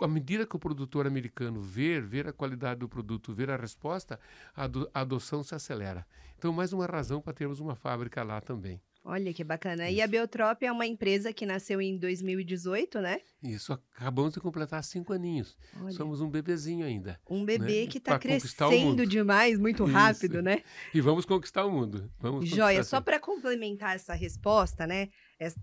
[0.00, 4.20] À medida que o produtor americano ver, ver a qualidade do produto, ver a resposta,
[4.54, 6.06] a, a adoção se acelera.
[6.36, 8.80] Então, mais uma razão para termos uma fábrica lá também.
[9.10, 9.88] Olha que bacana.
[9.88, 10.10] E a Isso.
[10.10, 13.22] Biotrop é uma empresa que nasceu em 2018, né?
[13.42, 15.56] Isso, acabamos de completar cinco aninhos.
[15.80, 17.18] Olha, Somos um bebezinho ainda.
[17.28, 17.86] um bebê né?
[17.86, 19.92] que está crescendo demais, muito Isso.
[19.92, 20.62] rápido, né?
[20.92, 22.12] E vamos conquistar o mundo.
[22.20, 25.08] Vamos Joia, só para complementar essa resposta, né,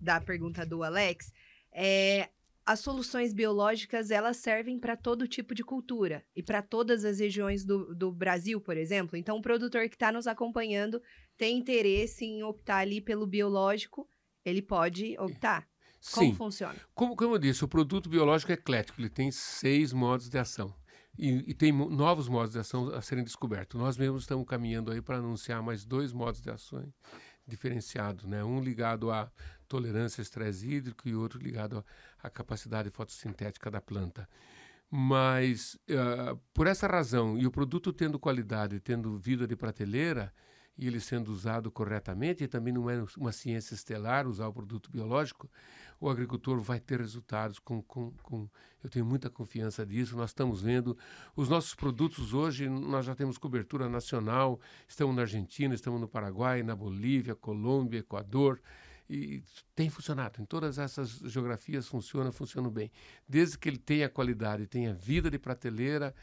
[0.01, 1.31] da pergunta do Alex,
[1.71, 2.29] é,
[2.65, 7.63] as soluções biológicas elas servem para todo tipo de cultura e para todas as regiões
[7.63, 9.15] do, do Brasil, por exemplo.
[9.15, 11.01] Então, o produtor que está nos acompanhando
[11.37, 14.09] tem interesse em optar ali pelo biológico,
[14.43, 15.67] ele pode optar.
[16.11, 16.35] Como Sim.
[16.35, 16.75] funciona?
[16.93, 20.73] Como, como eu disse, o produto biológico é eclético, ele tem seis modos de ação.
[21.17, 23.79] E, e tem novos modos de ação a serem descobertos.
[23.79, 26.85] Nós mesmos estamos caminhando aí para anunciar mais dois modos de ação
[27.47, 28.43] diferenciados, né?
[28.43, 29.31] Um ligado à
[29.67, 31.83] tolerância ao estresse hídrico e outro ligado
[32.21, 34.27] à, capacidade fotossintética da planta.
[34.89, 40.33] Mas, ah, por essa razão, e o produto tendo qualidade, tendo vida de prateleira,
[40.77, 44.91] e ele sendo usado corretamente, e também não é uma ciência estelar usar o produto
[44.91, 45.49] biológico,
[45.99, 48.49] o agricultor vai ter resultados com, com, com,
[48.83, 50.97] eu tenho muita confiança disso, nós estamos vendo
[51.35, 56.61] os nossos produtos hoje, nós já temos cobertura nacional, estamos na Argentina, estamos no Paraguai,
[56.63, 58.61] na Bolívia, Colômbia, Equador,
[59.09, 59.43] e
[59.75, 62.91] tem funcionado, em todas essas geografias funciona, funciona bem,
[63.27, 66.13] desde que ele tenha qualidade, tenha vida de prateleira,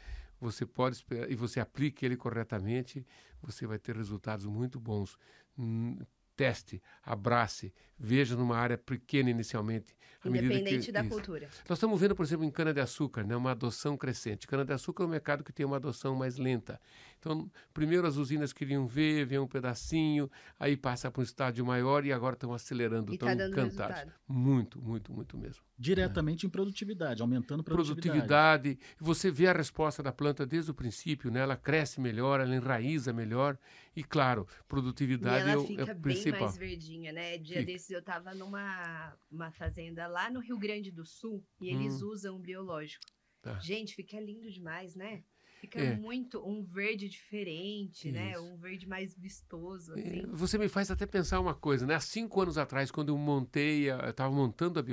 [0.43, 3.05] você pode esperar, e você aplique ele corretamente,
[3.41, 5.17] você vai ter resultados muito bons.
[5.57, 5.97] Hum,
[6.35, 9.95] teste, abrace, veja numa área pequena inicialmente.
[10.25, 11.09] medida que- Independente da isso.
[11.09, 11.47] cultura.
[11.69, 14.47] Nós estamos vendo, por exemplo, em cana-de-açúcar, né, uma adoção crescente.
[14.47, 16.79] Cana-de-açúcar é um mercado que tem uma adoção mais lenta.
[17.23, 22.05] Então, primeiro as usinas queriam ver, ver um pedacinho, aí passa para um estádio maior
[22.05, 23.63] e agora estão acelerando, E estão tá encantados.
[23.63, 24.13] resultado.
[24.27, 25.63] Muito, muito, muito mesmo.
[25.79, 28.09] Diretamente em produtividade, aumentando a produtividade.
[28.27, 31.39] Produtividade, você vê a resposta da planta desde o princípio, né?
[31.39, 33.57] ela cresce melhor, ela enraiza melhor
[33.95, 36.41] e, claro, E produtividade é ela o, é fica o bem principal.
[36.41, 37.37] mais verdinha, né?
[37.37, 37.71] Dia Fica.
[37.71, 42.09] desses eu tava numa uma fazenda lá no Rio Grande do Sul e eles Hum.
[42.09, 43.05] usam biológico.
[43.41, 43.59] Tá.
[43.59, 45.23] Gente, fica lindo demais, né?
[45.63, 45.95] Fica É.
[45.95, 48.31] muito um verde diferente, né?
[48.33, 48.41] Isso.
[48.43, 50.25] Um verde mais vistoso, É, assim.
[50.33, 51.95] Você me faz até pensar uma coisa, né?
[51.95, 54.83] Há cinco anos atrás, quando eu montei, a- eu estava montando a,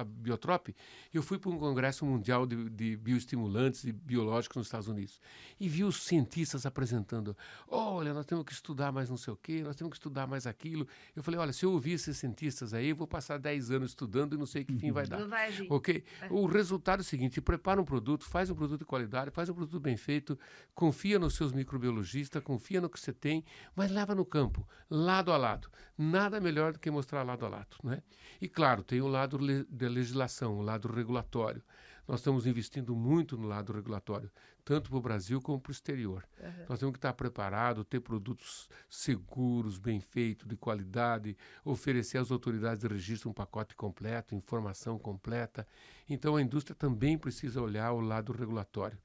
[0.00, 0.68] a Biotrop,
[1.12, 5.20] eu fui para um congresso mundial de, de bioestimulantes e biológicos nos Estados Unidos
[5.58, 9.62] e vi os cientistas apresentando, olha, nós temos que estudar mais não sei o quê,
[9.64, 10.86] nós temos que estudar mais aquilo.
[11.16, 14.34] Eu falei, olha, se eu ouvir esses cientistas aí, eu vou passar 10 anos estudando
[14.34, 15.18] e não sei que fim vai dar.
[15.18, 15.66] Não vai agir.
[15.68, 16.04] Ok?
[16.22, 16.28] É.
[16.30, 19.54] O resultado é o seguinte: prepara um produto, faz um produto de qualidade, faz um
[19.54, 20.38] produto bem feito,
[20.74, 25.36] confia nos seus microbiologistas, confia no que você tem, mas leva no campo, lado a
[25.36, 25.68] lado.
[25.96, 27.76] Nada melhor do que mostrar lado a lado.
[27.82, 28.02] Né?
[28.40, 31.62] E claro, tem o lado le- da legislação, o lado regulatório.
[32.08, 34.30] Nós estamos investindo muito no lado regulatório,
[34.64, 36.26] tanto para o Brasil como para o exterior.
[36.40, 36.64] Aham.
[36.66, 42.80] Nós temos que estar preparados, ter produtos seguros, bem feitos, de qualidade, oferecer às autoridades
[42.80, 45.66] de registro um pacote completo, informação completa.
[46.08, 48.98] Então a indústria também precisa olhar o lado regulatório.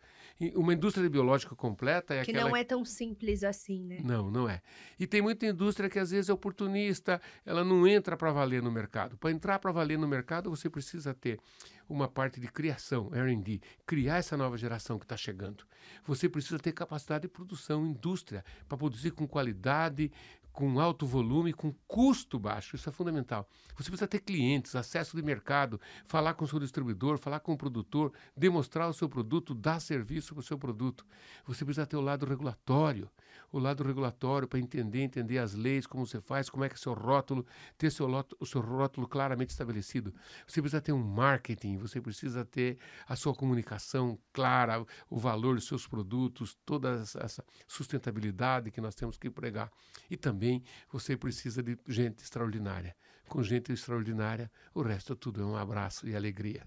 [0.56, 4.00] Uma indústria de biológica completa é Que aquela não é tão simples assim, né?
[4.04, 4.62] não, não é.
[5.00, 8.72] E tem muita indústria que às vezes é oportunista, ela não entra para valer no
[8.72, 9.18] mercado.
[9.18, 11.40] Para entrar para valer no mercado, você precisa ter
[11.88, 15.66] uma parte de criação, R&D, criar essa nova geração que está chegando.
[16.06, 20.12] Você precisa ter capacidade de produção, indústria, para produzir com qualidade,
[20.54, 22.76] com alto volume, com custo baixo.
[22.76, 23.50] Isso é fundamental.
[23.76, 27.58] Você precisa ter clientes, acesso de mercado, falar com o seu distribuidor, falar com o
[27.58, 31.06] produtor, demonstrar o seu produto, dar serviço para o seu produto.
[31.46, 33.10] Você precisa ter o lado regulatório,
[33.54, 36.78] o lado regulatório para entender, entender as leis, como você faz, como é que é
[36.78, 37.46] seu rótulo,
[37.78, 38.08] ter seu
[38.40, 40.14] o seu rótulo claramente estabelecido.
[40.48, 45.68] Você precisa ter um marketing, você precisa ter a sua comunicação clara, o valor dos
[45.68, 49.72] seus produtos, toda essa- sustentabilidade que nós temos que pregar.
[50.10, 52.96] E também você precisa de gente extraordinária.
[53.30, 56.66] Com gente extraordinária, o resto tudo é um abraço e alegria.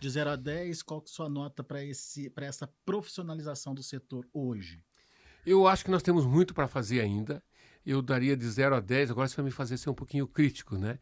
[0.00, 1.82] De 0 a 10, qual que é a sua nota para
[2.46, 4.82] essa profissionalização do setor hoje?
[5.48, 7.42] Eu acho que nós temos muito para fazer ainda.
[7.84, 10.76] Eu daria de 0 a 10, agora você vai me fazer ser um pouquinho crítico,
[10.76, 10.98] né?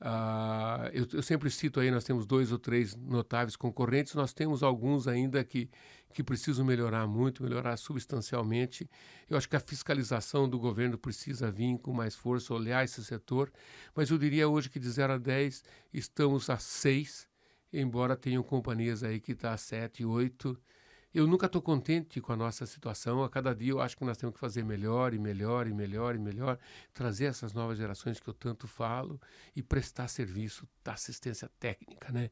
[0.00, 4.62] Ah, eu, eu sempre cito aí, nós temos dois ou três notáveis concorrentes, nós temos
[4.62, 5.68] alguns ainda que,
[6.14, 8.88] que precisam melhorar muito, melhorar substancialmente.
[9.28, 13.50] Eu acho que a fiscalização do governo precisa vir com mais força, olhar esse setor,
[13.96, 17.26] mas eu diria hoje que de 0 a 10 estamos a 6,
[17.72, 20.56] embora tenham companhias aí que estão tá a 7, 8.
[21.14, 23.24] Eu nunca estou contente com a nossa situação.
[23.24, 26.14] A cada dia eu acho que nós temos que fazer melhor e melhor e melhor
[26.14, 26.58] e melhor,
[26.92, 29.18] trazer essas novas gerações que eu tanto falo
[29.56, 32.30] e prestar serviço da assistência técnica, né?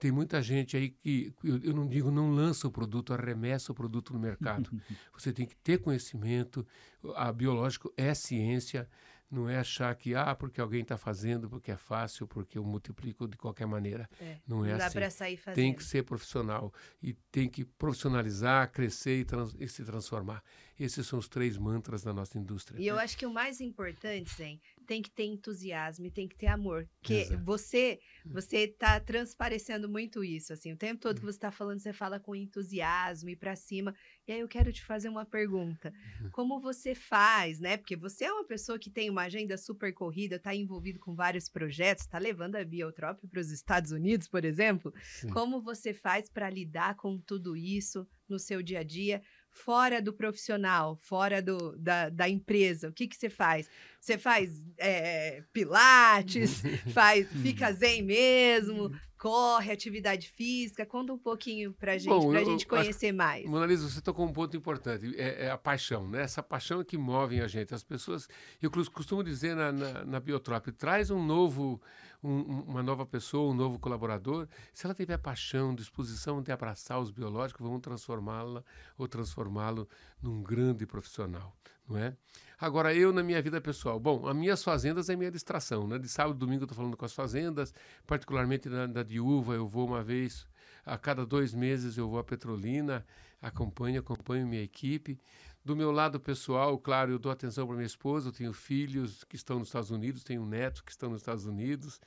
[0.00, 3.74] Tem muita gente aí que eu, eu não digo não lança o produto, arremessa o
[3.74, 4.70] produto no mercado.
[5.16, 6.66] Você tem que ter conhecimento.
[7.14, 8.88] A biológico é ciência.
[9.34, 13.26] Não é achar que, ah, porque alguém está fazendo, porque é fácil, porque eu multiplico
[13.26, 14.08] de qualquer maneira.
[14.20, 15.56] É, Não é não dá assim para sair fazendo.
[15.56, 16.72] tem que ser profissional
[17.02, 20.42] e tem que profissionalizar, crescer e, trans- e se transformar.
[20.78, 22.80] Esses são os três mantras da nossa indústria.
[22.80, 26.36] E eu acho que o mais importante, Zen, tem que ter entusiasmo e tem que
[26.36, 26.88] ter amor.
[27.00, 31.80] Porque você você tá transparecendo muito isso, assim, o tempo todo que você está falando,
[31.80, 33.94] você fala com entusiasmo e para cima.
[34.26, 35.92] E aí eu quero te fazer uma pergunta.
[36.22, 36.30] Uhum.
[36.30, 37.76] Como você faz, né?
[37.76, 41.48] Porque você é uma pessoa que tem uma agenda super corrida, está envolvido com vários
[41.48, 44.94] projetos, está levando a Biotrop para os Estados Unidos, por exemplo.
[45.02, 45.28] Sim.
[45.28, 49.22] Como você faz para lidar com tudo isso no seu dia a dia?
[49.54, 52.88] Fora do profissional, fora do, da, da empresa?
[52.88, 53.70] O que, que você faz?
[54.00, 56.60] Você faz é, pilates,
[56.92, 60.84] faz, fica zen mesmo, corre, atividade física?
[60.84, 63.46] Conta um pouquinho pra gente, para a gente conhecer acho, mais.
[63.46, 66.22] Mona Lisa, você tocou um ponto importante, é, é, a paixão, né?
[66.22, 67.72] Essa paixão é que move a gente.
[67.72, 68.28] As pessoas,
[68.60, 71.80] eu costumo dizer na, na, na Biotrop, traz um novo
[72.24, 77.10] um, uma nova pessoa, um novo colaborador, se ela tiver paixão, disposição de abraçar os
[77.10, 78.64] biológicos, vamos transformá-la
[78.96, 79.88] ou transformá-lo
[80.22, 81.54] num grande profissional,
[81.86, 82.16] não é?
[82.58, 85.98] Agora, eu na minha vida pessoal, bom, as minhas fazendas é minha distração, né?
[85.98, 87.74] De sábado e domingo eu estou falando com as fazendas,
[88.06, 90.46] particularmente na, na de uva, eu vou uma vez,
[90.86, 93.04] a cada dois meses eu vou à Petrolina,
[93.42, 95.20] acompanho, acompanho minha equipe.
[95.64, 99.34] Do meu lado pessoal, claro, eu dou atenção para minha esposa, eu tenho filhos que
[99.34, 102.00] estão nos Estados Unidos, tenho netos que estão nos Estados Unidos.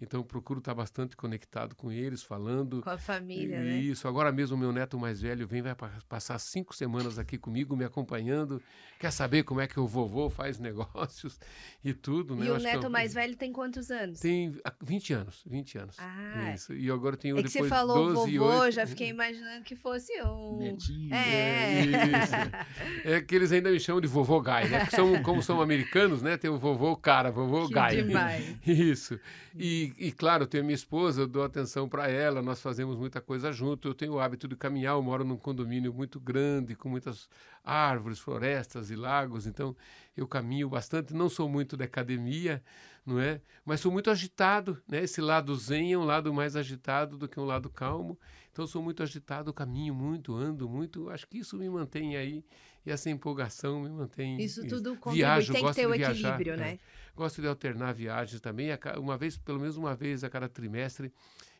[0.00, 2.82] Então procuro estar bastante conectado com eles, falando.
[2.82, 3.76] Com a família, e, né?
[3.76, 4.08] Isso.
[4.08, 5.76] Agora mesmo o meu neto mais velho vem, vai
[6.08, 8.60] passar cinco semanas aqui comigo, me acompanhando.
[8.98, 11.38] Quer saber como é que o vovô faz negócios
[11.84, 12.46] e tudo, né?
[12.46, 14.20] E o neto mais velho tem quantos anos?
[14.20, 15.96] Tem 20 anos, 20 anos.
[15.98, 16.52] Ah.
[16.54, 16.72] Isso.
[16.74, 18.74] E agora tenho é depois que você falou 12 vovô, 8.
[18.74, 20.58] já fiquei imaginando que fosse um...
[20.58, 21.14] Netinho.
[21.14, 21.80] É.
[21.80, 23.04] é isso.
[23.04, 24.80] É que eles ainda me chamam de vovô Guy, né?
[24.80, 26.36] Porque são, como são americanos, né?
[26.36, 28.02] Tem o vovô cara, vovô que Guy.
[28.02, 28.56] demais.
[28.66, 29.18] Isso.
[29.54, 33.52] E, e claro, tem a minha esposa, dou atenção para ela, nós fazemos muita coisa
[33.52, 33.88] junto.
[33.88, 37.28] Eu tenho o hábito de caminhar, eu moro num condomínio muito grande, com muitas
[37.64, 39.76] árvores, florestas e lagos, então
[40.16, 41.14] eu caminho bastante.
[41.14, 42.62] Não sou muito da academia,
[43.06, 43.40] não é?
[43.64, 45.02] Mas sou muito agitado, né?
[45.02, 48.18] Esse lado zen é um lado mais agitado do que um lado calmo.
[48.50, 51.08] Então sou muito agitado, caminho muito, ando muito.
[51.08, 52.44] Acho que isso me mantém aí
[52.84, 54.40] e essa empolgação me mantém.
[54.40, 55.16] Isso tudo contribui.
[55.16, 56.56] Viajo, tem que ter o viajar, equilíbrio, é.
[56.56, 56.78] né?
[57.14, 58.68] Gosto de alternar viagens também.
[58.98, 61.12] Uma vez, pelo menos uma vez a cada trimestre,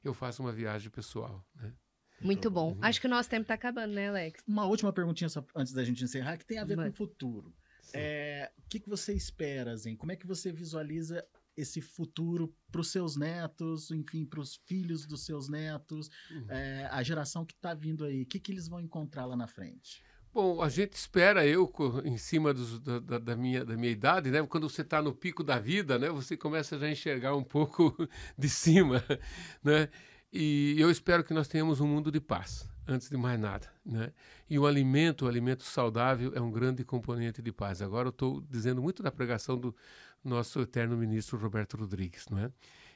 [0.02, 1.44] eu faço uma viagem pessoal.
[1.54, 1.72] Né?
[2.20, 2.72] Muito então, bom.
[2.72, 2.78] Uhum.
[2.80, 4.42] Acho que o nosso tempo está acabando, né, Alex?
[4.46, 6.86] Uma última perguntinha só antes da gente encerrar, que tem a ver Mas...
[6.86, 7.52] com o futuro.
[7.92, 9.96] É, o que, que você espera, Zen?
[9.96, 15.04] Como é que você visualiza esse futuro para os seus netos, enfim, para os filhos
[15.04, 16.46] dos seus netos, uhum.
[16.48, 18.22] é, a geração que está vindo aí?
[18.22, 20.02] O que, que eles vão encontrar lá na frente?
[20.35, 21.70] Bom, a gente espera, eu,
[22.07, 24.43] em cima dos, da, da, minha, da minha idade, né?
[24.47, 26.09] Quando você está no pico da vida, né?
[26.09, 27.95] Você começa já a enxergar um pouco
[28.39, 29.05] de cima,
[29.62, 29.91] né?
[30.33, 34.11] E eu espero que nós tenhamos um mundo de paz, antes de mais nada, né?
[34.49, 37.83] E o alimento, o alimento saudável é um grande componente de paz.
[37.83, 39.76] Agora eu estou dizendo muito da pregação do
[40.24, 42.51] nosso eterno ministro Roberto Rodrigues, não é?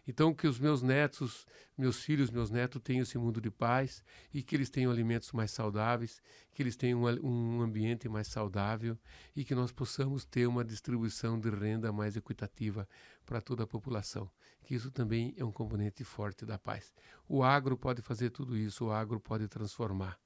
[0.07, 1.47] Então, que os meus netos,
[1.77, 5.51] meus filhos, meus netos tenham esse mundo de paz e que eles tenham alimentos mais
[5.51, 8.97] saudáveis, que eles tenham um, ambiente mais saudável
[9.35, 12.89] e que nós possamos ter uma distribuição de renda mais equitativa
[13.25, 14.31] para toda a população.
[14.63, 16.93] Que isso também é um componente forte da paz.
[17.29, 20.19] O agro pode fazer tudo isso, o agro pode transformar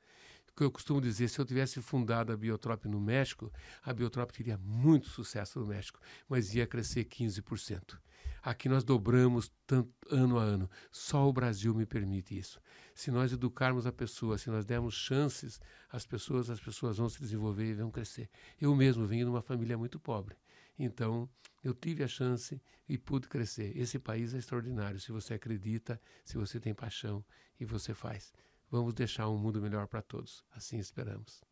[0.64, 3.52] eu costumo dizer, se eu tivesse fundado a Biotrop no México,
[3.82, 7.98] a Biotrop teria muito sucesso no México, mas ia crescer 15%.
[8.42, 10.70] Aqui nós dobramos tanto, ano a ano.
[10.90, 12.60] Só o Brasil me permite isso.
[12.94, 17.20] Se nós educarmos a pessoa, se nós dermos chances às pessoas, as pessoas vão se
[17.20, 18.30] desenvolver e vão crescer.
[18.58, 20.36] Eu mesmo venho de uma família muito pobre.
[20.78, 21.28] Então,
[21.62, 23.76] eu tive a chance e pude crescer.
[23.76, 24.98] Esse país é extraordinário.
[24.98, 27.22] Se você acredita, se você tem paixão
[27.58, 28.32] e você faz.
[28.70, 30.44] Vamos deixar um mundo melhor para todos.
[30.52, 31.42] Assim esperamos.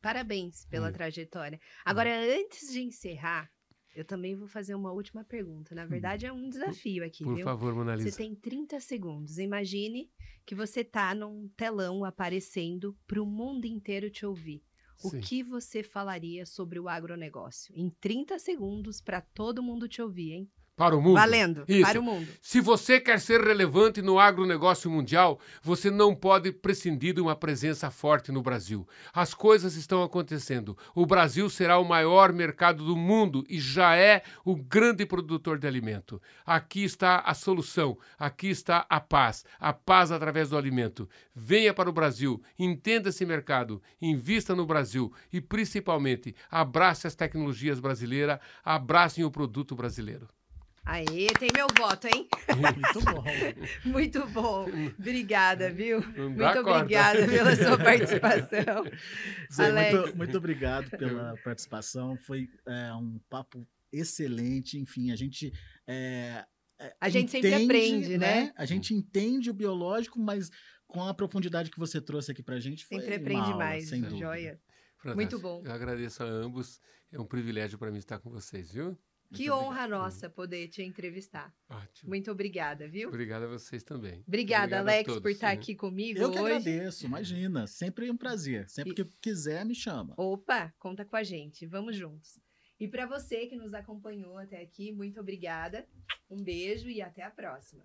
[0.00, 0.92] Parabéns pela hum.
[0.92, 1.60] trajetória.
[1.84, 2.40] Agora, hum.
[2.40, 3.50] antes de encerrar,
[3.94, 5.74] eu também vou fazer uma última pergunta.
[5.74, 5.88] Na hum.
[5.88, 7.44] verdade, é um desafio aqui, Por viu?
[7.44, 8.10] favor, Monalisa.
[8.10, 9.38] Você tem 30 segundos.
[9.38, 10.10] Imagine
[10.46, 14.64] que você está num telão aparecendo para o mundo inteiro te ouvir.
[15.04, 15.20] O Sim.
[15.20, 17.74] que você falaria sobre o agronegócio?
[17.76, 20.52] Em 30 segundos para todo mundo te ouvir, hein?
[20.74, 21.16] Para o mundo.
[21.16, 21.82] Valendo, Isso.
[21.82, 22.26] para o mundo.
[22.40, 27.90] Se você quer ser relevante no agronegócio mundial, você não pode prescindir de uma presença
[27.90, 28.88] forte no Brasil.
[29.12, 30.76] As coisas estão acontecendo.
[30.94, 35.66] O Brasil será o maior mercado do mundo e já é o grande produtor de
[35.66, 36.20] alimento.
[36.44, 39.44] Aqui está a solução, aqui está a paz.
[39.60, 41.06] A paz através do alimento.
[41.34, 47.78] Venha para o Brasil, entenda esse mercado, invista no Brasil e, principalmente, abrace as tecnologias
[47.78, 50.26] brasileiras, abracem o produto brasileiro.
[50.84, 52.28] Aê, tem meu voto, hein?
[52.58, 53.24] Muito bom.
[53.84, 54.66] Muito bom.
[54.98, 56.00] Obrigada, viu?
[56.00, 58.84] Muito obrigada pela sua participação.
[59.52, 62.16] Zé, muito, muito, obrigado pela participação.
[62.16, 65.52] Foi é, um papo excelente, enfim, a gente.
[65.86, 66.44] É,
[67.00, 68.44] a gente entende, sempre aprende, né?
[68.44, 68.52] né?
[68.56, 70.50] A gente entende o biológico, mas
[70.88, 73.88] com a profundidade que você trouxe aqui pra gente, foi Sempre aprende uma aula, mais,
[73.88, 74.18] sem dúvida.
[74.18, 74.60] joia.
[74.96, 75.14] Fantástico.
[75.14, 75.62] Muito bom.
[75.64, 76.80] Eu agradeço a ambos.
[77.12, 78.98] É um privilégio para mim estar com vocês, viu?
[79.32, 79.90] Que Muito honra obrigado.
[79.90, 81.54] nossa poder te entrevistar.
[81.68, 82.08] Ótimo.
[82.10, 83.08] Muito obrigada, viu?
[83.08, 84.22] Obrigado a vocês também.
[84.26, 85.52] Obrigada, Obrigado Alex, todos, por estar né?
[85.54, 86.54] aqui comigo Eu que hoje.
[86.54, 87.66] agradeço, imagina.
[87.66, 88.68] Sempre um prazer.
[88.68, 90.14] Sempre E- que quiser, me chama.
[90.16, 91.66] Opa, conta com a gente.
[91.66, 92.38] Vamos juntos.
[92.78, 95.86] E para você que nos acompanhou até aqui, muito obrigada.
[96.28, 97.84] Um beijo e até a próxima.